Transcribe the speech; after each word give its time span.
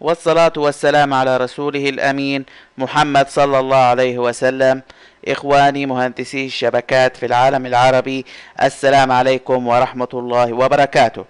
والصلاة 0.00 0.52
والسلام 0.56 1.14
على 1.14 1.36
رسوله 1.36 1.88
الأمين 1.88 2.44
محمد 2.78 3.28
صلى 3.28 3.58
الله 3.58 3.76
عليه 3.76 4.18
وسلم. 4.18 4.82
إخواني 5.28 5.86
مهندسي 5.86 6.46
الشبكات 6.46 7.16
في 7.16 7.26
العالم 7.26 7.66
العربي 7.66 8.26
السلام 8.62 9.12
عليكم 9.12 9.66
ورحمة 9.66 10.08
الله 10.14 10.52
وبركاته. 10.52 11.24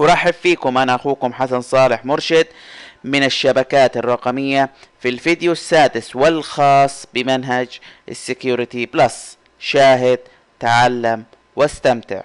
أرحب 0.00 0.32
فيكم 0.32 0.78
أنا 0.78 0.94
أخوكم 0.94 1.32
حسن 1.32 1.60
صالح 1.60 2.04
مرشد 2.04 2.46
من 3.04 3.24
الشبكات 3.24 3.96
الرقمية 3.96 4.70
في 5.00 5.08
الفيديو 5.08 5.52
السادس 5.52 6.16
والخاص 6.16 7.06
بمنهج 7.14 7.80
ال 8.08 8.17
Security 8.17 8.86
Plus. 8.86 9.36
شاهد 9.58 10.18
تعلم 10.60 11.24
واستمتع. 11.56 12.20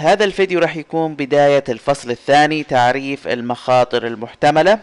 هذا 0.00 0.24
الفيديو 0.24 0.60
راح 0.60 0.76
يكون 0.76 1.14
بداية 1.14 1.64
الفصل 1.68 2.10
الثاني 2.10 2.62
تعريف 2.62 3.28
المخاطر 3.28 4.06
المحتملة. 4.06 4.78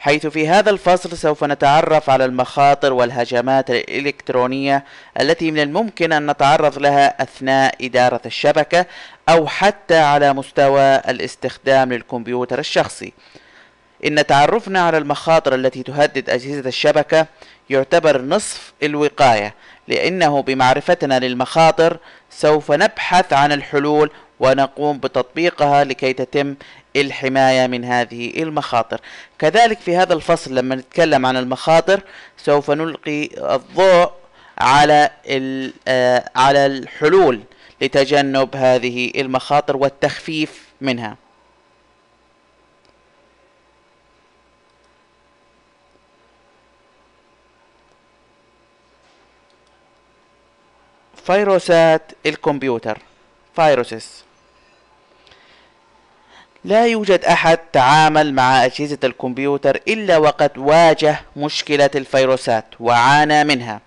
حيث 0.00 0.26
في 0.26 0.48
هذا 0.48 0.70
الفصل 0.70 1.16
سوف 1.16 1.44
نتعرف 1.44 2.10
على 2.10 2.24
المخاطر 2.24 2.92
والهجمات 2.92 3.70
الإلكترونية 3.70 4.84
التي 5.20 5.50
من 5.50 5.60
الممكن 5.60 6.12
أن 6.12 6.30
نتعرض 6.30 6.78
لها 6.78 7.22
أثناء 7.22 7.74
إدارة 7.80 8.20
الشبكة 8.26 8.86
أو 9.28 9.46
حتى 9.46 9.98
على 9.98 10.32
مستوى 10.32 10.96
الاستخدام 10.96 11.92
للكمبيوتر 11.92 12.58
الشخصي. 12.58 13.12
إن 14.06 14.26
تعرفنا 14.26 14.80
على 14.80 14.98
المخاطر 14.98 15.54
التي 15.54 15.82
تهدد 15.82 16.30
أجهزة 16.30 16.68
الشبكة 16.68 17.26
يعتبر 17.70 18.22
نصف 18.22 18.72
الوقاية 18.82 19.54
لأنه 19.88 20.42
بمعرفتنا 20.42 21.18
للمخاطر 21.18 21.98
سوف 22.30 22.72
نبحث 22.72 23.32
عن 23.32 23.52
الحلول 23.52 24.10
ونقوم 24.42 24.98
بتطبيقها 24.98 25.84
لكي 25.84 26.12
تتم 26.12 26.54
الحماية 26.96 27.66
من 27.66 27.84
هذه 27.84 28.42
المخاطر. 28.42 29.00
كذلك 29.38 29.78
في 29.80 29.96
هذا 29.96 30.14
الفصل 30.14 30.54
لما 30.54 30.74
نتكلم 30.74 31.26
عن 31.26 31.36
المخاطر 31.36 32.00
سوف 32.36 32.70
نلقي 32.70 33.28
الضوء 33.54 34.10
على 34.58 35.10
آه، 35.88 36.30
على 36.36 36.66
الحلول 36.66 37.40
لتجنب 37.80 38.56
هذه 38.56 39.12
المخاطر 39.16 39.76
والتخفيف 39.76 40.66
منها. 40.80 41.16
فيروسات 51.26 52.12
الكمبيوتر. 52.26 52.98
فيروسز 53.56 54.24
لا 56.64 56.86
يوجد 56.86 57.24
أحد 57.24 57.58
تعامل 57.72 58.34
مع 58.34 58.64
أجهزة 58.64 58.98
الكمبيوتر 59.04 59.80
إلا 59.88 60.18
وقد 60.18 60.58
واجه 60.58 61.20
مشكلة 61.36 61.90
الفيروسات 61.94 62.64
وعانى 62.80 63.44
منها. 63.44 63.80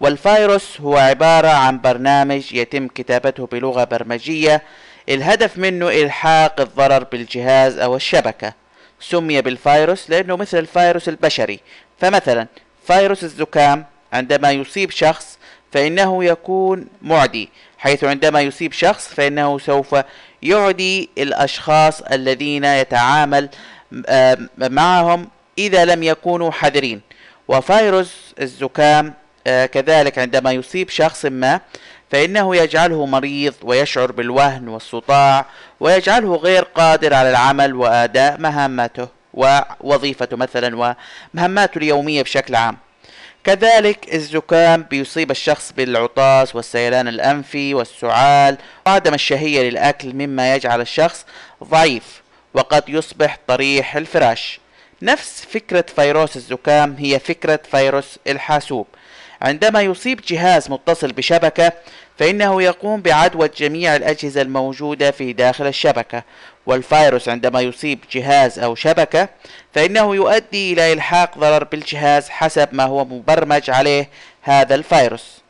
والفيروس 0.00 0.80
هو 0.80 0.96
عبارة 0.96 1.48
عن 1.48 1.80
برنامج 1.80 2.52
يتم 2.52 2.88
كتابته 2.88 3.46
بلغة 3.46 3.84
برمجية. 3.84 4.62
الهدف 5.08 5.58
منه 5.58 5.88
إلحاق 5.88 6.60
الضرر 6.60 7.04
بالجهاز 7.04 7.78
أو 7.78 7.96
الشبكة. 7.96 8.52
سمي 9.00 9.42
بالفيروس 9.42 10.10
لأنه 10.10 10.36
مثل 10.36 10.58
الفيروس 10.58 11.08
البشري. 11.08 11.60
فمثلا 12.00 12.46
فيروس 12.86 13.24
الزكام 13.24 13.84
عندما 14.12 14.50
يصيب 14.50 14.90
شخص 14.90 15.38
فإنه 15.72 16.24
يكون 16.24 16.86
معدي 17.02 17.48
حيث 17.78 18.04
عندما 18.04 18.40
يصيب 18.40 18.72
شخص 18.72 19.08
فإنه 19.08 19.58
سوف 19.58 19.96
يعدي 20.44 21.10
الأشخاص 21.18 22.00
الذين 22.02 22.64
يتعامل 22.64 23.48
معهم 24.58 25.28
إذا 25.58 25.84
لم 25.84 26.02
يكونوا 26.02 26.50
حذرين 26.50 27.00
وفيروس 27.48 28.34
الزكام 28.40 29.14
آه، 29.46 29.66
كذلك 29.66 30.18
عندما 30.18 30.52
يصيب 30.52 30.90
شخص 30.90 31.24
ما 31.24 31.60
فإنه 32.10 32.56
يجعله 32.56 33.06
مريض 33.06 33.54
ويشعر 33.62 34.12
بالوهن 34.12 34.68
والصداع 34.68 35.46
ويجعله 35.80 36.36
غير 36.36 36.62
قادر 36.62 37.14
على 37.14 37.30
العمل 37.30 37.74
وأداء 37.74 38.40
مهامته 38.40 39.08
ووظيفته 39.34 40.36
مثلا 40.36 40.96
ومهماته 41.34 41.78
اليومية 41.78 42.22
بشكل 42.22 42.54
عام. 42.54 42.76
كذلك 43.44 44.14
الزكام 44.14 44.82
بيصيب 44.82 45.30
الشخص 45.30 45.72
بالعطاس 45.76 46.56
والسيلان 46.56 47.08
الأنفي 47.08 47.74
والسعال 47.74 48.56
وعدم 48.86 49.14
الشهية 49.14 49.70
للأكل 49.70 50.12
مما 50.12 50.54
يجعل 50.54 50.80
الشخص 50.80 51.26
ضعيف 51.64 52.22
وقد 52.54 52.88
يصبح 52.88 53.38
طريح 53.46 53.96
الفراش. 53.96 54.60
نفس 55.02 55.44
فكرة 55.50 55.84
فيروس 55.96 56.36
الزكام 56.36 56.96
هي 56.98 57.18
فكرة 57.18 57.60
فيروس 57.70 58.18
الحاسوب. 58.26 58.86
عندما 59.42 59.82
يصيب 59.82 60.20
جهاز 60.28 60.70
متصل 60.70 61.12
بشبكة 61.12 61.72
فإنه 62.18 62.62
يقوم 62.62 63.00
بعدوى 63.00 63.48
جميع 63.56 63.96
الأجهزة 63.96 64.42
الموجودة 64.42 65.10
في 65.10 65.32
داخل 65.32 65.66
الشبكة 65.66 66.22
والفيروس 66.66 67.28
عندما 67.28 67.60
يصيب 67.60 67.98
جهاز 68.12 68.58
أو 68.58 68.74
شبكة 68.74 69.28
فإنه 69.74 70.14
يؤدي 70.14 70.72
إلى 70.72 70.92
إلحاق 70.92 71.38
ضرر 71.38 71.64
بالجهاز 71.64 72.28
حسب 72.28 72.68
ما 72.72 72.84
هو 72.84 73.04
مبرمج 73.04 73.70
عليه 73.70 74.08
هذا 74.42 74.74
الفيروس. 74.74 75.42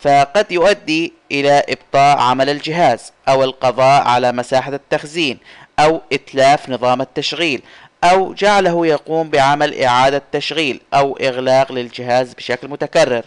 فقد 0.00 0.52
يؤدي 0.52 1.12
إلى 1.32 1.62
إبطاء 1.68 2.18
عمل 2.18 2.50
الجهاز 2.50 3.12
أو 3.28 3.44
القضاء 3.44 4.02
على 4.02 4.32
مساحة 4.32 4.74
التخزين 4.74 5.38
أو 5.78 6.00
إتلاف 6.12 6.68
نظام 6.68 7.00
التشغيل 7.00 7.62
أو 8.04 8.34
جعله 8.34 8.86
يقوم 8.86 9.30
بعمل 9.30 9.82
إعادة 9.82 10.22
تشغيل 10.32 10.80
أو 10.94 11.16
إغلاق 11.16 11.72
للجهاز 11.72 12.34
بشكل 12.34 12.68
متكرر. 12.68 13.24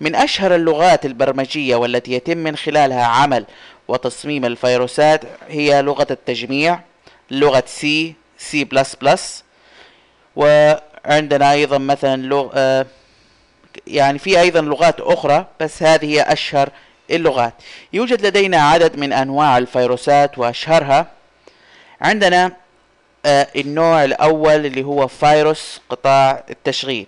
من 0.00 0.14
أشهر 0.14 0.54
اللغات 0.54 1.06
البرمجية 1.06 1.76
والتي 1.76 2.12
يتم 2.12 2.38
من 2.38 2.56
خلالها 2.56 3.04
عمل 3.04 3.44
وتصميم 3.90 4.44
الفيروسات 4.44 5.20
هي 5.48 5.82
لغة 5.82 6.06
التجميع 6.10 6.80
لغة 7.30 7.62
C 7.66 8.14
C 8.38 8.64
plus 8.64 8.94
plus 8.94 9.44
وعندنا 10.36 11.52
أيضا 11.52 11.78
مثلا 11.78 12.22
لغة 12.22 12.50
آه، 12.54 12.86
يعني 13.86 14.18
في 14.18 14.40
أيضا 14.40 14.60
لغات 14.60 15.00
أخرى 15.00 15.46
بس 15.60 15.82
هذه 15.82 16.06
هي 16.06 16.22
أشهر 16.22 16.68
اللغات. 17.10 17.54
يوجد 17.92 18.26
لدينا 18.26 18.56
عدد 18.56 18.96
من 18.98 19.12
أنواع 19.12 19.58
الفيروسات 19.58 20.38
وأشهرها. 20.38 21.06
عندنا 22.00 22.52
آه، 23.26 23.46
النوع 23.56 24.04
الأول 24.04 24.66
اللي 24.66 24.82
هو 24.82 25.06
فيروس 25.06 25.80
قطاع 25.88 26.44
التشغيل. 26.50 27.06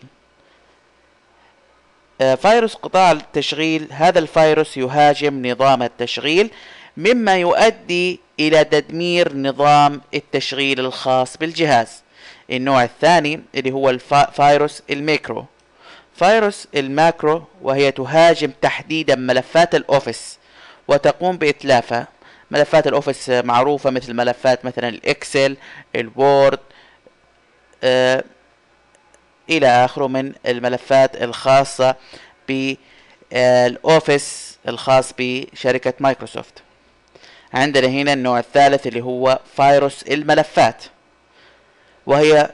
فيروس 2.42 2.74
قطاع 2.74 3.12
التشغيل 3.12 3.88
هذا 3.90 4.18
الفيروس 4.18 4.76
يهاجم 4.76 5.46
نظام 5.46 5.82
التشغيل 5.82 6.50
مما 6.96 7.36
يؤدي 7.36 8.20
إلى 8.40 8.64
تدمير 8.64 9.36
نظام 9.36 10.00
التشغيل 10.14 10.80
الخاص 10.80 11.36
بالجهاز. 11.36 12.02
النوع 12.50 12.84
الثاني 12.84 13.42
اللي 13.54 13.72
هو 13.72 13.90
الفيروس 13.90 14.82
الميكرو. 14.90 15.44
فيروس 16.14 16.68
ال 16.74 16.86
macro 16.86 17.42
وهي 17.62 17.90
تهاجم 17.90 18.52
تحديدا 18.62 19.14
ملفات 19.16 19.74
ال 19.74 19.83
Office 19.83 20.38
وتقوم 20.88 21.36
بإتلافها. 21.36 22.08
ملفات 22.50 22.86
ال 22.86 22.93
Office 22.93 23.30
معروفة 23.30 23.90
مثل 23.90 24.14
ملفات 24.14 24.64
مثلا 24.64 24.88
ال 24.88 25.00
Excel 25.00 25.56
ال 25.96 26.09
Word 26.09 26.58
آه 27.84 28.24
إلى 29.56 29.84
آخره 29.84 30.06
من 30.06 30.32
الملفات 30.46 31.22
الخاصة 31.22 31.94
بال 33.32 33.64
Office 33.64 34.58
الخاص 34.68 35.12
بشركة 35.18 35.94
مايكروسوفت. 36.00 36.62
عندنا 37.54 37.88
هنا 37.88 38.12
النوع 38.12 38.38
الثالث 38.38 38.86
اللي 38.86 39.00
هو 39.00 39.40
فيروس 39.56 40.02
الملفات. 40.02 40.84
وهي 42.06 42.50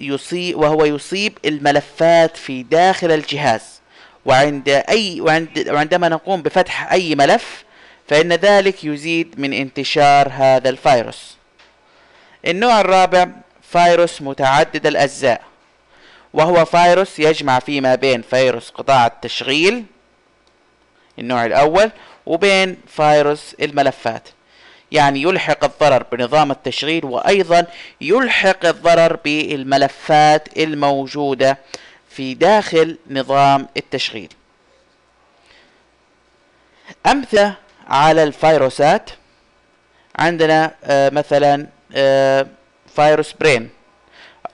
يصيب 0.00 0.56
وهو 0.58 0.84
يصيب 0.84 1.38
الملفات 1.44 2.36
في 2.36 2.62
داخل 2.62 3.10
الجهاز. 3.12 3.62
وعند 4.26 4.68
أي 4.68 5.20
وعند 5.20 5.68
وعندما 5.68 6.08
نقوم 6.08 6.42
بفتح 6.42 6.92
أي 6.92 7.14
ملف 7.14 7.64
فإن 8.08 8.32
ذلك 8.32 8.84
يزيد 8.84 9.40
من 9.40 9.52
انتشار 9.52 10.28
هذا 10.32 10.68
الفيروس. 10.68 11.36
النوع 12.46 12.80
الرابع 12.80 13.28
فيروس 13.62 14.22
متعدد 14.22 14.86
الأجزاء. 14.86 15.47
وهو 16.34 16.64
فيروس 16.64 17.18
يجمع 17.18 17.58
فيما 17.58 17.94
بين 17.94 18.22
فيروس 18.22 18.70
قطاع 18.70 19.06
التشغيل 19.06 19.84
النوع 21.18 21.44
الأول 21.44 21.90
وبين 22.26 22.76
فيروس 22.86 23.54
الملفات. 23.60 24.28
يعني 24.92 25.22
يلحق 25.22 25.64
الضرر 25.64 26.02
بنظام 26.12 26.50
التشغيل 26.50 27.04
وأيضا 27.04 27.66
يلحق 28.00 28.66
الضرر 28.66 29.16
بالملفات 29.24 30.58
الموجودة 30.58 31.58
في 32.10 32.34
داخل 32.34 32.98
نظام 33.10 33.68
التشغيل. 33.76 34.28
أمثلة 37.06 37.54
على 37.88 38.22
الفيروسات. 38.22 39.10
عندنا 40.18 40.74
آه 40.84 41.10
مثلا 41.10 41.66
آه 41.94 42.46
فيروس 42.96 43.32
برين. 43.32 43.70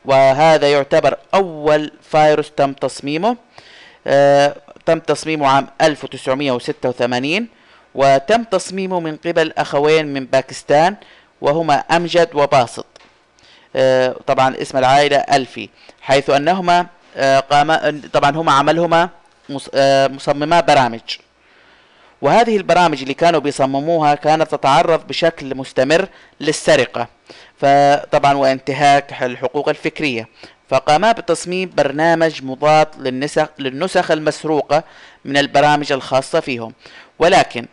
وهذا 0.05 0.73
يعتبر 0.73 1.17
أول 1.35 1.93
فيروس 2.11 2.51
تم 2.51 2.73
تصميمه 2.73 3.37
آه 4.06 4.56
تم 4.87 4.99
تصميمه 4.99 5.49
عام 5.49 5.67
1986 5.81 7.49
وتم 7.95 8.45
تصميمه 8.45 9.01
من 9.01 9.17
قبل 9.17 9.53
أخوين 9.59 10.06
من 10.15 10.25
باكستان 10.25 10.97
وهما 11.41 11.75
أمجد 11.75 12.29
وباسط. 12.35 12.87
آه 13.77 14.17
طبعا 14.27 14.55
اسم 14.62 14.79
العائلة 14.79 15.17
ألفي 15.17 15.69
حيث 16.01 16.31
أنهما 16.31 16.87
آه 17.17 17.41
قام 17.41 18.00
طبعا 18.12 18.31
هما 18.31 18.53
عملهما 18.53 19.09
مصمما 20.09 20.61
برامج. 20.61 21.00
وهذه 22.23 22.57
البرامج 22.57 23.03
اللي 23.03 23.15
كانوا 23.15 23.41
بيصمموها 23.41 24.15
كانت 24.15 24.50
تتعرض 24.55 25.07
بشكل 25.07 25.55
مستمر 25.55 26.09
للسرقة. 26.41 27.09
فطبعا 27.64 28.34
وانتهاك 28.34 29.22
الحقوق 29.22 29.69
الفكرية. 29.69 30.28
فقاما 30.69 31.12
بتصميم 31.12 31.70
برنامج 31.76 32.43
مضاد 32.44 32.88
للنسخ, 32.99 33.46
للنسخ 33.58 34.11
المسروقة 34.11 34.84
من 35.25 35.37
البرامج 35.37 35.93
الخاصة 35.93 36.40
فيهم. 36.40 36.72
ولكن 37.19 37.66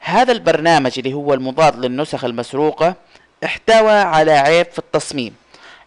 هذا 0.00 0.32
البرنامج 0.32 0.92
اللي 0.98 1.12
هو 1.12 1.34
المضاد 1.34 1.84
للنسخ 1.84 2.24
المسروقة 2.24 2.94
احتوى 3.44 3.92
على 3.92 4.32
عيب 4.32 4.66
في 4.66 4.78
التصميم 4.78 5.34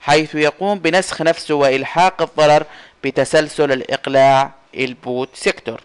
حيث 0.02 0.36
يقوم 0.36 0.80
بنسخ 0.80 1.22
نفسه 1.22 1.56
وإلحاق 1.56 2.22
الضرر 2.22 2.64
بتسلسل 3.04 3.72
الإقلاع 3.72 4.52
ال 4.76 4.87
boot 4.87 5.30
sector. 5.34 5.82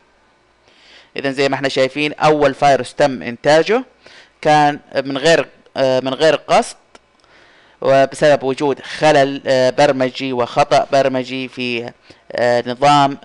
اذا 1.17 1.31
زي 1.31 1.49
ما 1.49 1.55
إحنا 1.55 1.69
شايفين 1.69 2.12
أول 2.12 2.55
فيروس 2.55 2.94
تم 2.94 3.22
إنتاجه 3.22 3.84
كان 4.40 4.81
من 5.05 5.19
غير 5.19 5.46
من 5.76 6.14
غير 6.14 6.34
قصد 6.34 6.76
وبسبب 7.81 8.43
وجود 8.43 8.81
خلل 8.81 9.41
برمجي 9.79 10.32
وخطأ 10.32 10.87
برمجي 10.93 11.49
في 11.49 11.93
نظام 12.67 13.19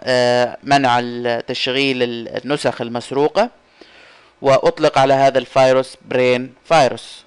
منع 0.64 1.00
تشغيل 1.40 1.98
النسخ 2.28 2.82
المسروقة 2.82 3.50
وأطلق 4.42 4.98
على 4.98 5.14
هذا 5.14 5.38
الفيروس 5.38 5.98
Brain 6.10 6.54
virus. 6.66 7.24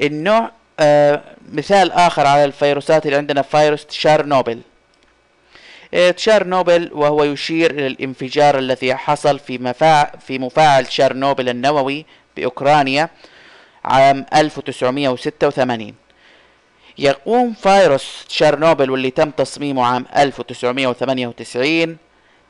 النوع 0.00 0.50
مثال 1.52 1.92
آخر 1.92 2.26
على 2.26 2.44
الفيروسات 2.44 3.06
اللي 3.06 3.16
عندنا 3.16 3.42
فيروس 3.42 3.86
تشارنوبل 3.86 4.60
تشيرنوبل 6.16 6.90
وهو 6.92 7.24
يشير 7.24 7.70
إلى 7.70 7.86
الانفجار 7.86 8.58
الذي 8.58 8.94
حصل 8.94 9.38
في 9.38 9.58
مفاعل 9.58 10.10
في 10.26 10.38
مفاعل 10.38 10.86
تشيرنوبل 10.86 11.48
النووي 11.48 12.06
بأوكرانيا 12.36 13.08
عام 13.84 14.26
1986 14.34 15.94
يقوم 16.98 17.54
فيروس 17.54 18.24
تشيرنوبل 18.28 18.90
واللي 18.90 19.10
تم 19.10 19.30
تصميمه 19.30 19.86
عام 19.86 20.06
1998 20.16 21.96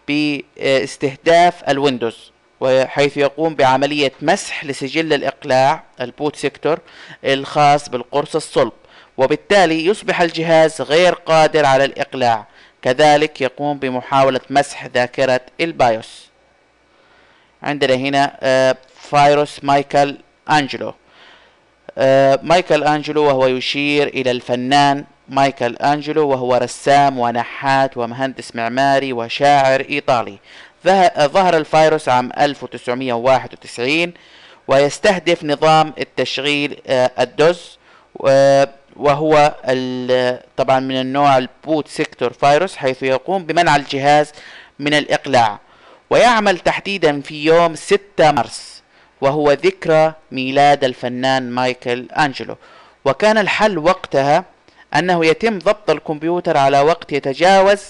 باستهداف 0.09 1.69
ال 1.69 1.77
Windows 1.77 2.33
وحيث 2.61 3.17
يقوم 3.17 3.55
بعملية 3.55 4.13
مسح 4.23 4.65
لسجل 4.65 5.13
الإقلاع 5.13 5.85
ال 6.01 6.08
boot 6.08 6.37
sector 6.37 6.79
الخاص 7.25 7.89
بالقرص 7.89 8.37
الصلب 8.37 8.73
وبالتالي 9.17 9.87
يصبح 9.87 10.21
الجهاز 10.21 10.83
غير 10.83 11.15
قادر 11.15 11.67
على 11.67 11.85
الإقلاع. 11.85 12.47
كذلك 12.83 13.41
يقوم 13.41 13.79
بمحاولة 13.79 14.41
مسح 14.51 14.87
ذاكرة 14.87 15.41
ال 15.61 15.72
BIOS. 15.72 16.29
عندنا 17.63 17.95
هنا 17.95 18.37
آه، 18.43 18.77
فيروس 19.01 19.65
مايكل 19.65 20.19
أنجلو. 20.51 20.95
مايكل 22.43 22.85
أنجلو 22.85 23.25
وهو 23.25 23.47
يشير 23.47 24.09
إلى 24.09 24.31
الفنان 24.31 25.05
مايكل 25.29 25.77
أنجلو 25.77 26.29
وهو 26.29 26.57
رسام 26.57 27.19
ونحات 27.19 27.97
ومهندس 27.97 28.57
معماري 28.57 29.13
وشاعر 29.13 29.81
إيطالي. 29.81 30.39
ظهر 31.19 31.57
الفيروس 31.57 32.09
عام 32.09 32.31
1991 32.39 34.13
ويستهدف 34.69 35.45
نظام 35.45 35.93
التشغيل 35.99 36.81
آه، 36.87 37.11
ال 37.21 37.35
DOS 37.35 37.79
وهو 38.97 39.55
طبعا 40.57 40.81
من 40.81 41.01
النوع 41.01 41.39
ال 41.39 41.49
boot 41.49 41.89
sector 41.89 42.33
virus 42.33 42.77
حيث 42.77 43.03
يقوم 43.03 43.45
بمنع 43.45 43.77
الجهاز 43.77 44.33
من 44.79 44.95
الإقلاع. 44.95 45.59
ويعمل 46.11 46.59
تحديدا 46.59 47.21
في 47.21 47.45
يوم 47.45 47.75
6 47.75 48.31
مارس. 48.33 48.74
وهو 49.25 49.53
ذكرى 49.53 50.13
ميلاد 50.33 50.85
الفنان 50.85 51.51
مايكل 51.51 52.09
أنجلو. 52.19 52.57
وكان 53.05 53.39
الحل 53.39 53.79
وقتها 53.79 54.45
أنه 54.95 55.27
يتم 55.27 55.59
ضبط 55.59 55.91
الكمبيوتر 55.91 56.57
على 56.57 56.81
وقت 56.81 57.13
يتجاوز 57.13 57.81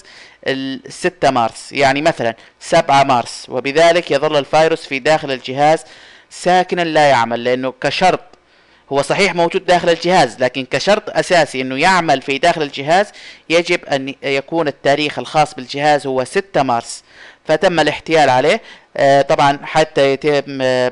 ال 0.47 0.81
6 0.89 1.31
مارس 1.31 1.71
يعني 1.71 2.01
مثلا 2.01 2.35
7 2.59 3.03
مارس. 3.03 3.45
وبذلك 3.49 4.11
يظل 4.11 4.37
الفيروس 4.37 4.85
في 4.87 4.99
داخل 4.99 5.31
الجهاز 5.31 5.83
ساكنا 6.29 6.81
لا 6.81 7.09
يعمل 7.09 7.43
لأنه 7.43 7.73
كشرط 7.81 8.19
هو 8.91 9.01
صحيح 9.01 9.35
موجود 9.35 9.65
داخل 9.65 9.89
الجهاز 9.89 10.39
لكن 10.39 10.65
كشرط 10.71 11.09
أساسي 11.09 11.61
أنه 11.61 11.75
يعمل 11.79 12.21
في 12.21 12.37
داخل 12.37 12.61
الجهاز 12.61 13.07
يجب 13.49 13.85
أن 13.85 14.13
يكون 14.23 14.67
التاريخ 14.67 15.19
الخاص 15.19 15.53
بالجهاز 15.53 16.07
هو 16.07 16.23
6 16.23 16.63
مارس. 16.63 17.03
فتم 17.47 17.79
الاحتيال 17.79 18.29
عليه. 18.29 18.61
آه 18.97 19.21
طبعا 19.21 19.59
حتى 19.63 20.13
يتم 20.13 20.61
آه 20.61 20.91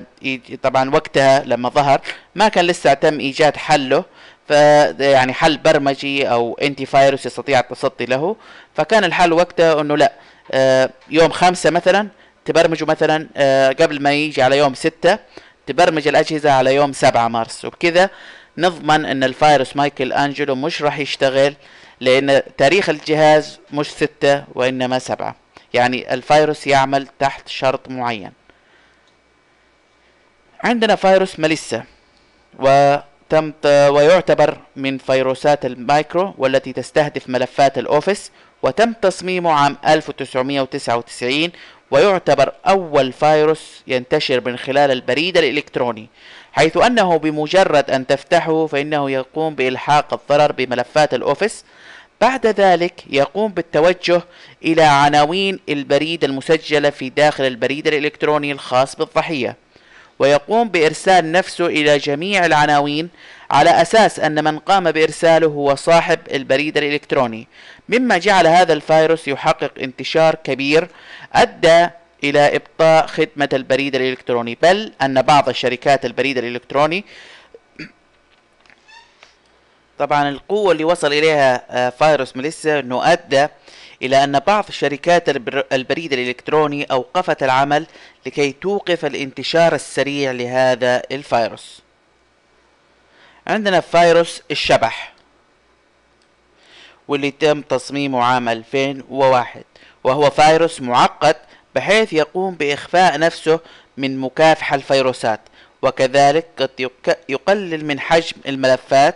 طبعا 0.64 0.90
وقتها 0.96 1.44
لما 1.46 1.70
ظهر 1.70 2.02
ما 2.36 2.48
كان 2.48 2.66
لسه 2.66 2.94
تم 2.94 3.20
إيجاد 3.20 3.58
حله 3.58 4.04
ف 4.48 4.52
يعني 5.00 5.34
حل 5.34 5.58
برمجي 5.58 6.30
أو 6.30 6.58
انتي 6.62 6.86
فايروس 6.86 7.26
يستطيع 7.26 7.60
التصدي 7.60 8.06
له. 8.06 8.36
فكان 8.76 9.04
الحل 9.04 9.34
وقتها 9.34 9.82
إنه 9.82 9.98
لا 9.98 10.12
آه 10.52 10.90
يوم 11.10 11.30
خمسة 11.30 11.70
مثلا 11.70 12.08
تبرمجوا 12.46 12.88
مثلا 12.88 13.28
قبل 13.80 14.02
ما 14.02 14.12
يجي 14.14 14.42
على 14.42 14.58
يوم 14.58 14.74
ستة 14.74 15.20
تبرمج 15.68 16.08
الأجهزة 16.08 16.52
على 16.52 16.76
يوم 16.76 16.94
7 16.94 17.28
مارس. 17.28 17.66
وبكذا 17.66 18.10
نضمن 18.58 19.06
أن 19.06 19.24
الفيروس 19.24 19.76
مايكل 19.76 20.14
أنجلو 20.14 20.56
مش 20.56 20.82
راح 20.82 21.00
يشتغل 21.00 21.54
لأن 22.00 22.42
تاريخ 22.58 22.90
الجهاز 22.90 23.60
مش 23.74 23.92
6 23.92 24.44
وإنما 24.56 25.00
7 25.00 25.36
يعني 25.74 26.14
الفيروس 26.14 26.68
يعمل 26.68 27.08
تحت 27.20 27.48
شرط 27.48 27.90
معين. 27.90 28.32
عندنا 30.64 30.96
فيروس 30.96 31.40
Melissa 31.40 31.84
وتم 32.60 33.54
ويعتبر 33.66 34.58
من 34.76 34.98
فيروسات 34.98 35.66
ال 35.66 35.77
macro 35.77 36.34
والتي 36.38 36.74
تستهدف 36.74 37.30
ملفات 37.30 37.78
ال 37.78 37.85
Office 37.85 38.32
وتم 38.64 38.94
تصميمه 38.94 39.52
عام 39.52 39.78
1999 39.88 41.52
ويعتبر 41.92 42.54
أول 42.68 43.14
فيروس 43.14 43.82
ينتشر 43.88 44.42
من 44.46 44.58
خلال 44.58 44.92
البريد 44.92 45.38
الإلكتروني 45.38 46.10
حيث 46.54 46.78
أنه 46.78 47.18
بمجرد 47.18 47.92
أن 47.92 48.08
تفتحه 48.08 48.68
فإنه 48.68 49.12
يقوم 49.12 49.56
بإلحاق 49.56 50.14
الضرر 50.14 50.52
بملفات 50.52 51.14
ال 51.14 51.21
Office 51.21 51.66
بعد 52.22 52.48
ذلك 52.48 53.04
يقوم 53.10 53.52
بالتوجه 53.52 54.22
إلى 54.64 54.84
عناوين 54.84 55.60
البريد 55.70 56.24
المسجلة 56.24 56.90
في 56.90 57.10
داخل 57.10 57.44
البريد 57.44 57.88
الإلكتروني 57.88 58.52
الخاص 58.52 58.96
بالضحية 58.96 59.56
ويقوم 60.20 60.70
بإرسال 60.70 61.32
نفسه 61.32 61.66
إلى 61.66 61.98
جميع 61.98 62.46
العناوين 62.46 63.10
على 63.52 63.70
أساس 63.82 64.20
أن 64.20 64.44
من 64.44 64.60
قام 64.60 64.92
بإرساله 64.92 65.48
هو 65.48 65.76
صاحب 65.76 66.20
البريد 66.34 66.78
الإلكتروني. 66.78 67.48
مما 67.90 68.18
جعل 68.18 68.48
هذا 68.48 68.74
الفيروس 68.74 69.28
يحقق 69.28 69.72
انتشار 69.82 70.36
كبير 70.36 70.88
أدى 71.34 71.88
إلى 72.24 72.56
إبطاء 72.56 73.08
خدمة 73.08 73.50
البريد 73.54 73.96
الإلكتروني 73.96 74.58
بل 74.62 74.92
أن 75.02 75.22
بعض 75.22 75.50
الشركات 75.50 76.06
البريد 76.06 76.38
الإلكتروني 76.38 77.06
طبعا 80.04 80.30
القوة 80.30 80.72
اللي 80.72 80.84
وصل 80.84 81.08
إليها 81.14 81.64
آه، 81.70 81.90
فيروس 81.90 82.36
ميليسا 82.38 82.80
أنه 82.80 83.12
أدى 83.12 83.48
إلى 84.02 84.24
أن 84.24 84.40
بعض 84.40 84.72
شركات 84.72 85.30
البريد 85.74 86.14
الإلكتروني 86.14 86.84
أوقفت 86.84 87.44
العمل 87.44 87.88
لكي 88.26 88.52
توقف 88.52 89.06
الانتشار 89.06 89.76
السريع 89.76 90.32
لهذا 90.32 91.02
الفيروس. 91.12 91.82
عندنا 93.48 93.80
فيروس 93.80 94.42
الشبح 94.52 95.14
واللي 97.08 97.32
تم 97.32 97.62
تصميمه 97.62 98.24
عام 98.24 98.50
2001 98.50 99.64
وهو 100.04 100.30
فيروس 100.30 100.82
معقد 100.82 101.36
بحيث 101.76 102.14
يقوم 102.14 102.56
بإخفاء 102.56 103.20
نفسه 103.20 103.60
من 103.98 104.18
مكافحة 104.18 104.76
الفيروسات 104.76 105.40
وكذلك 105.82 106.48
قد 106.58 106.90
يقلل 107.30 107.86
من 107.86 108.00
حجم 108.00 108.36
الملفات 108.48 109.16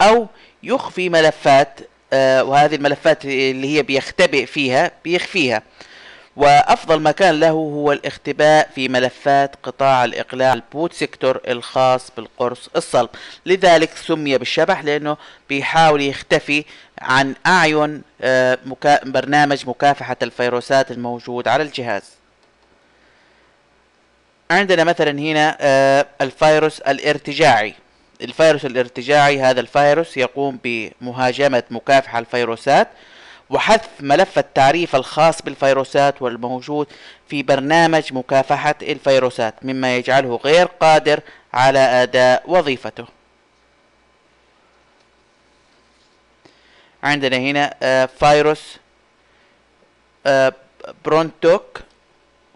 أو 0.00 0.26
يخفي 0.62 1.08
ملفات 1.08 1.80
آه، 2.12 2.44
وهذه 2.44 2.74
الملفات 2.74 3.24
اللي 3.24 3.76
هي 3.76 3.82
بيختبئ 3.82 4.46
فيها 4.46 4.90
بيخفيها. 5.04 5.62
وأفضل 6.36 7.02
مكان 7.02 7.40
له 7.40 7.50
هو 7.50 7.92
الاختباء 7.92 8.70
في 8.74 8.88
ملفات 8.88 9.56
قطاع 9.62 10.04
الإقلاع 10.04 10.52
ال 10.52 10.60
boot 10.60 10.92
sector 10.92 11.40
الخاص 11.48 12.10
بالقرص 12.16 12.70
الصلب. 12.76 13.08
لذلك 13.46 13.90
سمي 13.96 14.38
بالشبح 14.38 14.84
لأنه 14.84 15.16
بيحاول 15.48 16.02
يختفي 16.02 16.64
عن 16.98 17.34
أعين 17.46 18.02
آه، 18.20 18.58
برنامج 19.04 19.68
مكافحة 19.68 20.16
الفيروسات 20.22 20.90
الموجود 20.90 21.48
على 21.48 21.62
الجهاز. 21.62 22.02
عندنا 24.50 24.84
مثلا 24.84 25.10
هنا 25.10 25.56
آه، 25.60 26.06
الفيروس 26.20 26.80
الارتجاعي. 26.80 27.74
الفيروس 28.20 28.64
الارتجاعي 28.64 29.40
هذا 29.40 29.60
الفيروس 29.60 30.16
يقوم 30.16 30.58
بمهاجمة 30.64 31.62
مكافحة 31.70 32.18
الفيروسات 32.18 32.88
وحذف 33.50 33.88
ملف 34.00 34.38
التعريف 34.38 34.96
الخاص 34.96 35.42
بالفيروسات 35.42 36.22
والموجود 36.22 36.86
في 37.28 37.42
برنامج 37.42 38.12
مكافحة 38.12 38.74
الفيروسات 38.82 39.54
مما 39.62 39.96
يجعله 39.96 40.36
غير 40.44 40.66
قادر 40.66 41.20
على 41.54 41.78
أداء 41.78 42.42
وظيفته. 42.46 43.06
عندنا 47.02 47.36
هنا 47.36 47.74
آه، 47.82 48.06
فيروس 48.06 48.76
آه، 50.26 50.52
برونتوك 51.04 51.80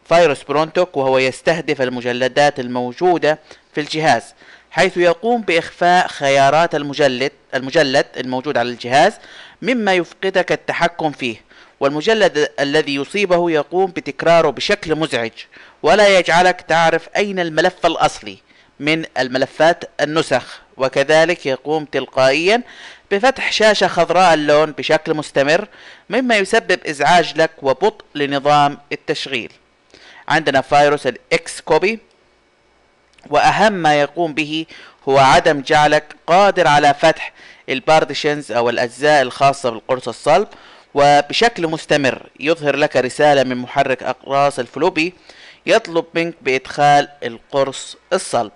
فيروس 0.08 0.42
برونتوك 0.42 0.96
وهو 0.96 1.18
يستهدف 1.18 1.82
المجلدات 1.82 2.60
الموجودة 2.60 3.38
في 3.74 3.80
الجهاز. 3.80 4.34
حيث 4.70 4.96
يقوم 4.96 5.42
بإخفاء 5.42 6.06
خيارات 6.08 6.74
المجلد 6.74 7.32
المجلد 7.54 8.06
الموجود 8.16 8.58
على 8.58 8.68
الجهاز 8.68 9.12
مما 9.62 9.94
يفقدك 9.94 10.52
التحكم 10.52 11.10
فيه 11.10 11.36
والمجلد 11.80 12.50
الذي 12.60 12.94
يصيبه 12.94 13.50
يقوم 13.50 13.86
بتكراره 13.90 14.50
بشكل 14.50 14.94
مزعج 14.96 15.30
ولا 15.82 16.18
يجعلك 16.18 16.60
تعرف 16.60 17.08
أين 17.16 17.40
الملف 17.40 17.86
الأصلي 17.86 18.38
من 18.80 19.04
الملفات 19.18 19.84
النسخ 20.00 20.60
وكذلك 20.76 21.46
يقوم 21.46 21.84
تلقائيا 21.84 22.62
بفتح 23.10 23.52
شاشة 23.52 23.86
خضراء 23.86 24.34
اللون 24.34 24.72
بشكل 24.72 25.14
مستمر 25.14 25.68
مما 26.10 26.36
يسبب 26.36 26.86
إزعاج 26.86 27.32
لك 27.36 27.50
وبطء 27.62 28.04
لنظام 28.14 28.78
التشغيل. 28.92 29.52
عندنا 30.28 30.60
فيروس 30.60 31.06
ال 31.06 31.33
X 31.33 31.60
copy 31.60 31.98
وأهم 33.30 33.72
ما 33.72 34.00
يقوم 34.00 34.34
به 34.34 34.66
هو 35.08 35.18
عدم 35.18 35.60
جعلك 35.60 36.16
قادر 36.26 36.68
على 36.68 36.94
فتح 36.94 37.32
ال 37.68 37.76
partitions 37.76 38.52
أو 38.52 38.70
الأجزاء 38.70 39.22
الخاصة 39.22 39.70
بالقرص 39.70 40.08
الصلب 40.08 40.48
وبشكل 40.94 41.66
مستمر 41.66 42.26
يظهر 42.40 42.76
لك 42.76 42.96
رسالة 42.96 43.42
من 43.42 43.56
محرك 43.56 44.02
أقراص 44.02 44.58
ال 44.58 44.66
floppy 44.66 45.14
يطلب 45.66 46.04
منك 46.14 46.34
بإدخال 46.42 47.08
القرص 47.22 47.96
الصلب. 48.12 48.52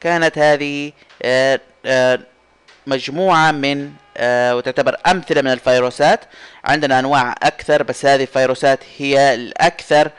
كانت 0.00 0.38
هذه 0.38 0.92
آه، 1.22 1.60
آه، 1.86 2.18
مجموعة 2.86 3.52
من 3.52 3.92
آه، 4.16 4.56
وتعتبر 4.56 4.96
أمثلة 5.06 5.42
من 5.42 5.52
الفيروسات. 5.52 6.20
عندنا 6.64 6.98
أنواع 6.98 7.34
أكثر 7.42 7.82
بس 7.82 8.06
هذه 8.06 8.22
الفيروسات 8.22 8.78
هي 8.98 9.34
الأكثر 9.34 10.10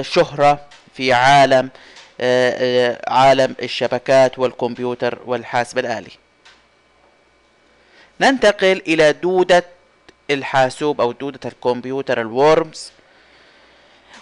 شهرة 0.00 0.69
في 1.00 1.12
عالم 1.12 1.70
عالم 3.08 3.54
الشبكات 3.62 4.38
والكمبيوتر 4.38 5.18
والحاسب 5.26 5.78
الآلي. 5.78 6.10
ننتقل 8.20 8.82
إلى 8.88 9.12
دودة 9.12 9.64
الحاسوب 10.30 11.00
أو 11.00 11.12
دودة 11.12 11.40
الكمبيوتر 11.44 12.20
الورمز. 12.20 12.92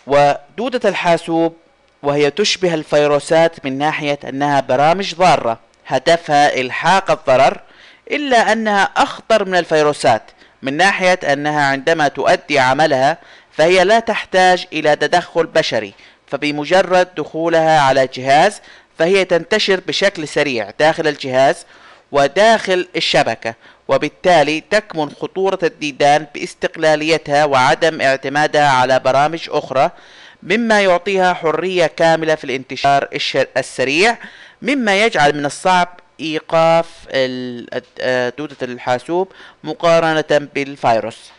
ودودة 0.07 0.89
الحاسوب 0.89 1.57
وهي 2.03 2.31
تشبه 2.31 2.75
الفيروسات 2.75 3.65
من 3.65 3.79
ناحية 3.79 4.19
أنها 4.29 4.61
برامج 4.61 5.15
ضارة 5.15 5.59
هدفها 5.87 6.61
إلحاق 6.61 7.11
الضرر 7.11 7.61
إلا 8.11 8.53
أنها 8.53 8.83
أخطر 8.83 9.45
من 9.45 9.55
الفيروسات 9.55 10.23
من 10.63 10.77
ناحية 10.77 11.19
أنها 11.33 11.63
عندما 11.63 12.09
تؤدي 12.09 12.59
عملها 12.59 13.19
فهي 13.53 13.85
لا 13.85 14.01
تحتاج 14.01 14.67
إلى 14.73 14.97
تدخل 14.97 15.47
بشري 15.47 15.95
فبمجرد 16.31 17.15
دخولها 17.17 17.81
على 17.81 18.09
جهاز 18.15 18.61
فهي 18.99 19.25
تنتشر 19.25 19.81
بشكل 19.87 20.29
سريع 20.29 20.71
داخل 20.79 21.09
الجهاز 21.09 21.67
وداخل 22.13 22.89
الشبكة 22.97 23.55
وبالتالي 23.89 24.61
تكمن 24.71 25.11
خطورة 25.11 25.59
الديدان 25.63 26.27
باستقلاليتها 26.35 27.45
وعدم 27.45 28.01
اعتمادها 28.01 28.69
على 28.69 28.99
برامج 28.99 29.47
أخرى 29.49 29.91
مما 30.43 30.81
يعطيها 30.81 31.35
حرية 31.35 31.87
كاملة 31.87 32.35
في 32.35 32.45
الانتشار 32.45 33.09
السريع 33.57 34.17
مما 34.63 35.03
يجعل 35.03 35.37
من 35.37 35.47
الصعب 35.47 36.01
إيقاف 36.21 36.87
دودة 38.39 38.57
الحاسوب 38.63 39.33
مقارنة 39.65 40.49
بالفيروس. 40.55 41.31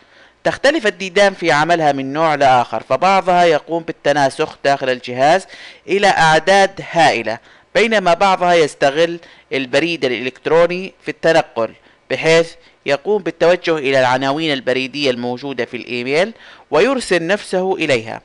تختلف 0.44 0.86
الديدان 0.86 1.34
في 1.34 1.52
عملها 1.52 1.92
من 1.92 2.12
نوع 2.12 2.34
لآخر 2.34 2.82
فبعضها 2.82 3.44
يقوم 3.44 3.82
بالتناسخ 3.82 4.58
داخل 4.64 4.90
الجهاز 4.90 5.46
إلى 5.88 6.06
أعداد 6.06 6.80
هائلة 6.90 7.38
بينما 7.74 8.14
بعضها 8.14 8.54
يستغل 8.54 9.20
البريد 9.52 10.04
الإلكتروني 10.04 10.94
في 11.02 11.10
التنقل 11.10 11.72
بحيث 12.10 12.52
يقوم 12.86 13.22
بالتوجه 13.22 13.78
إلى 13.78 14.00
العناوين 14.00 14.52
البريدية 14.52 15.10
الموجودة 15.10 15.64
في 15.64 15.76
الإيميل 15.76 16.32
ويرسل 16.70 17.26
نفسه 17.26 17.74
إليها. 17.74 18.20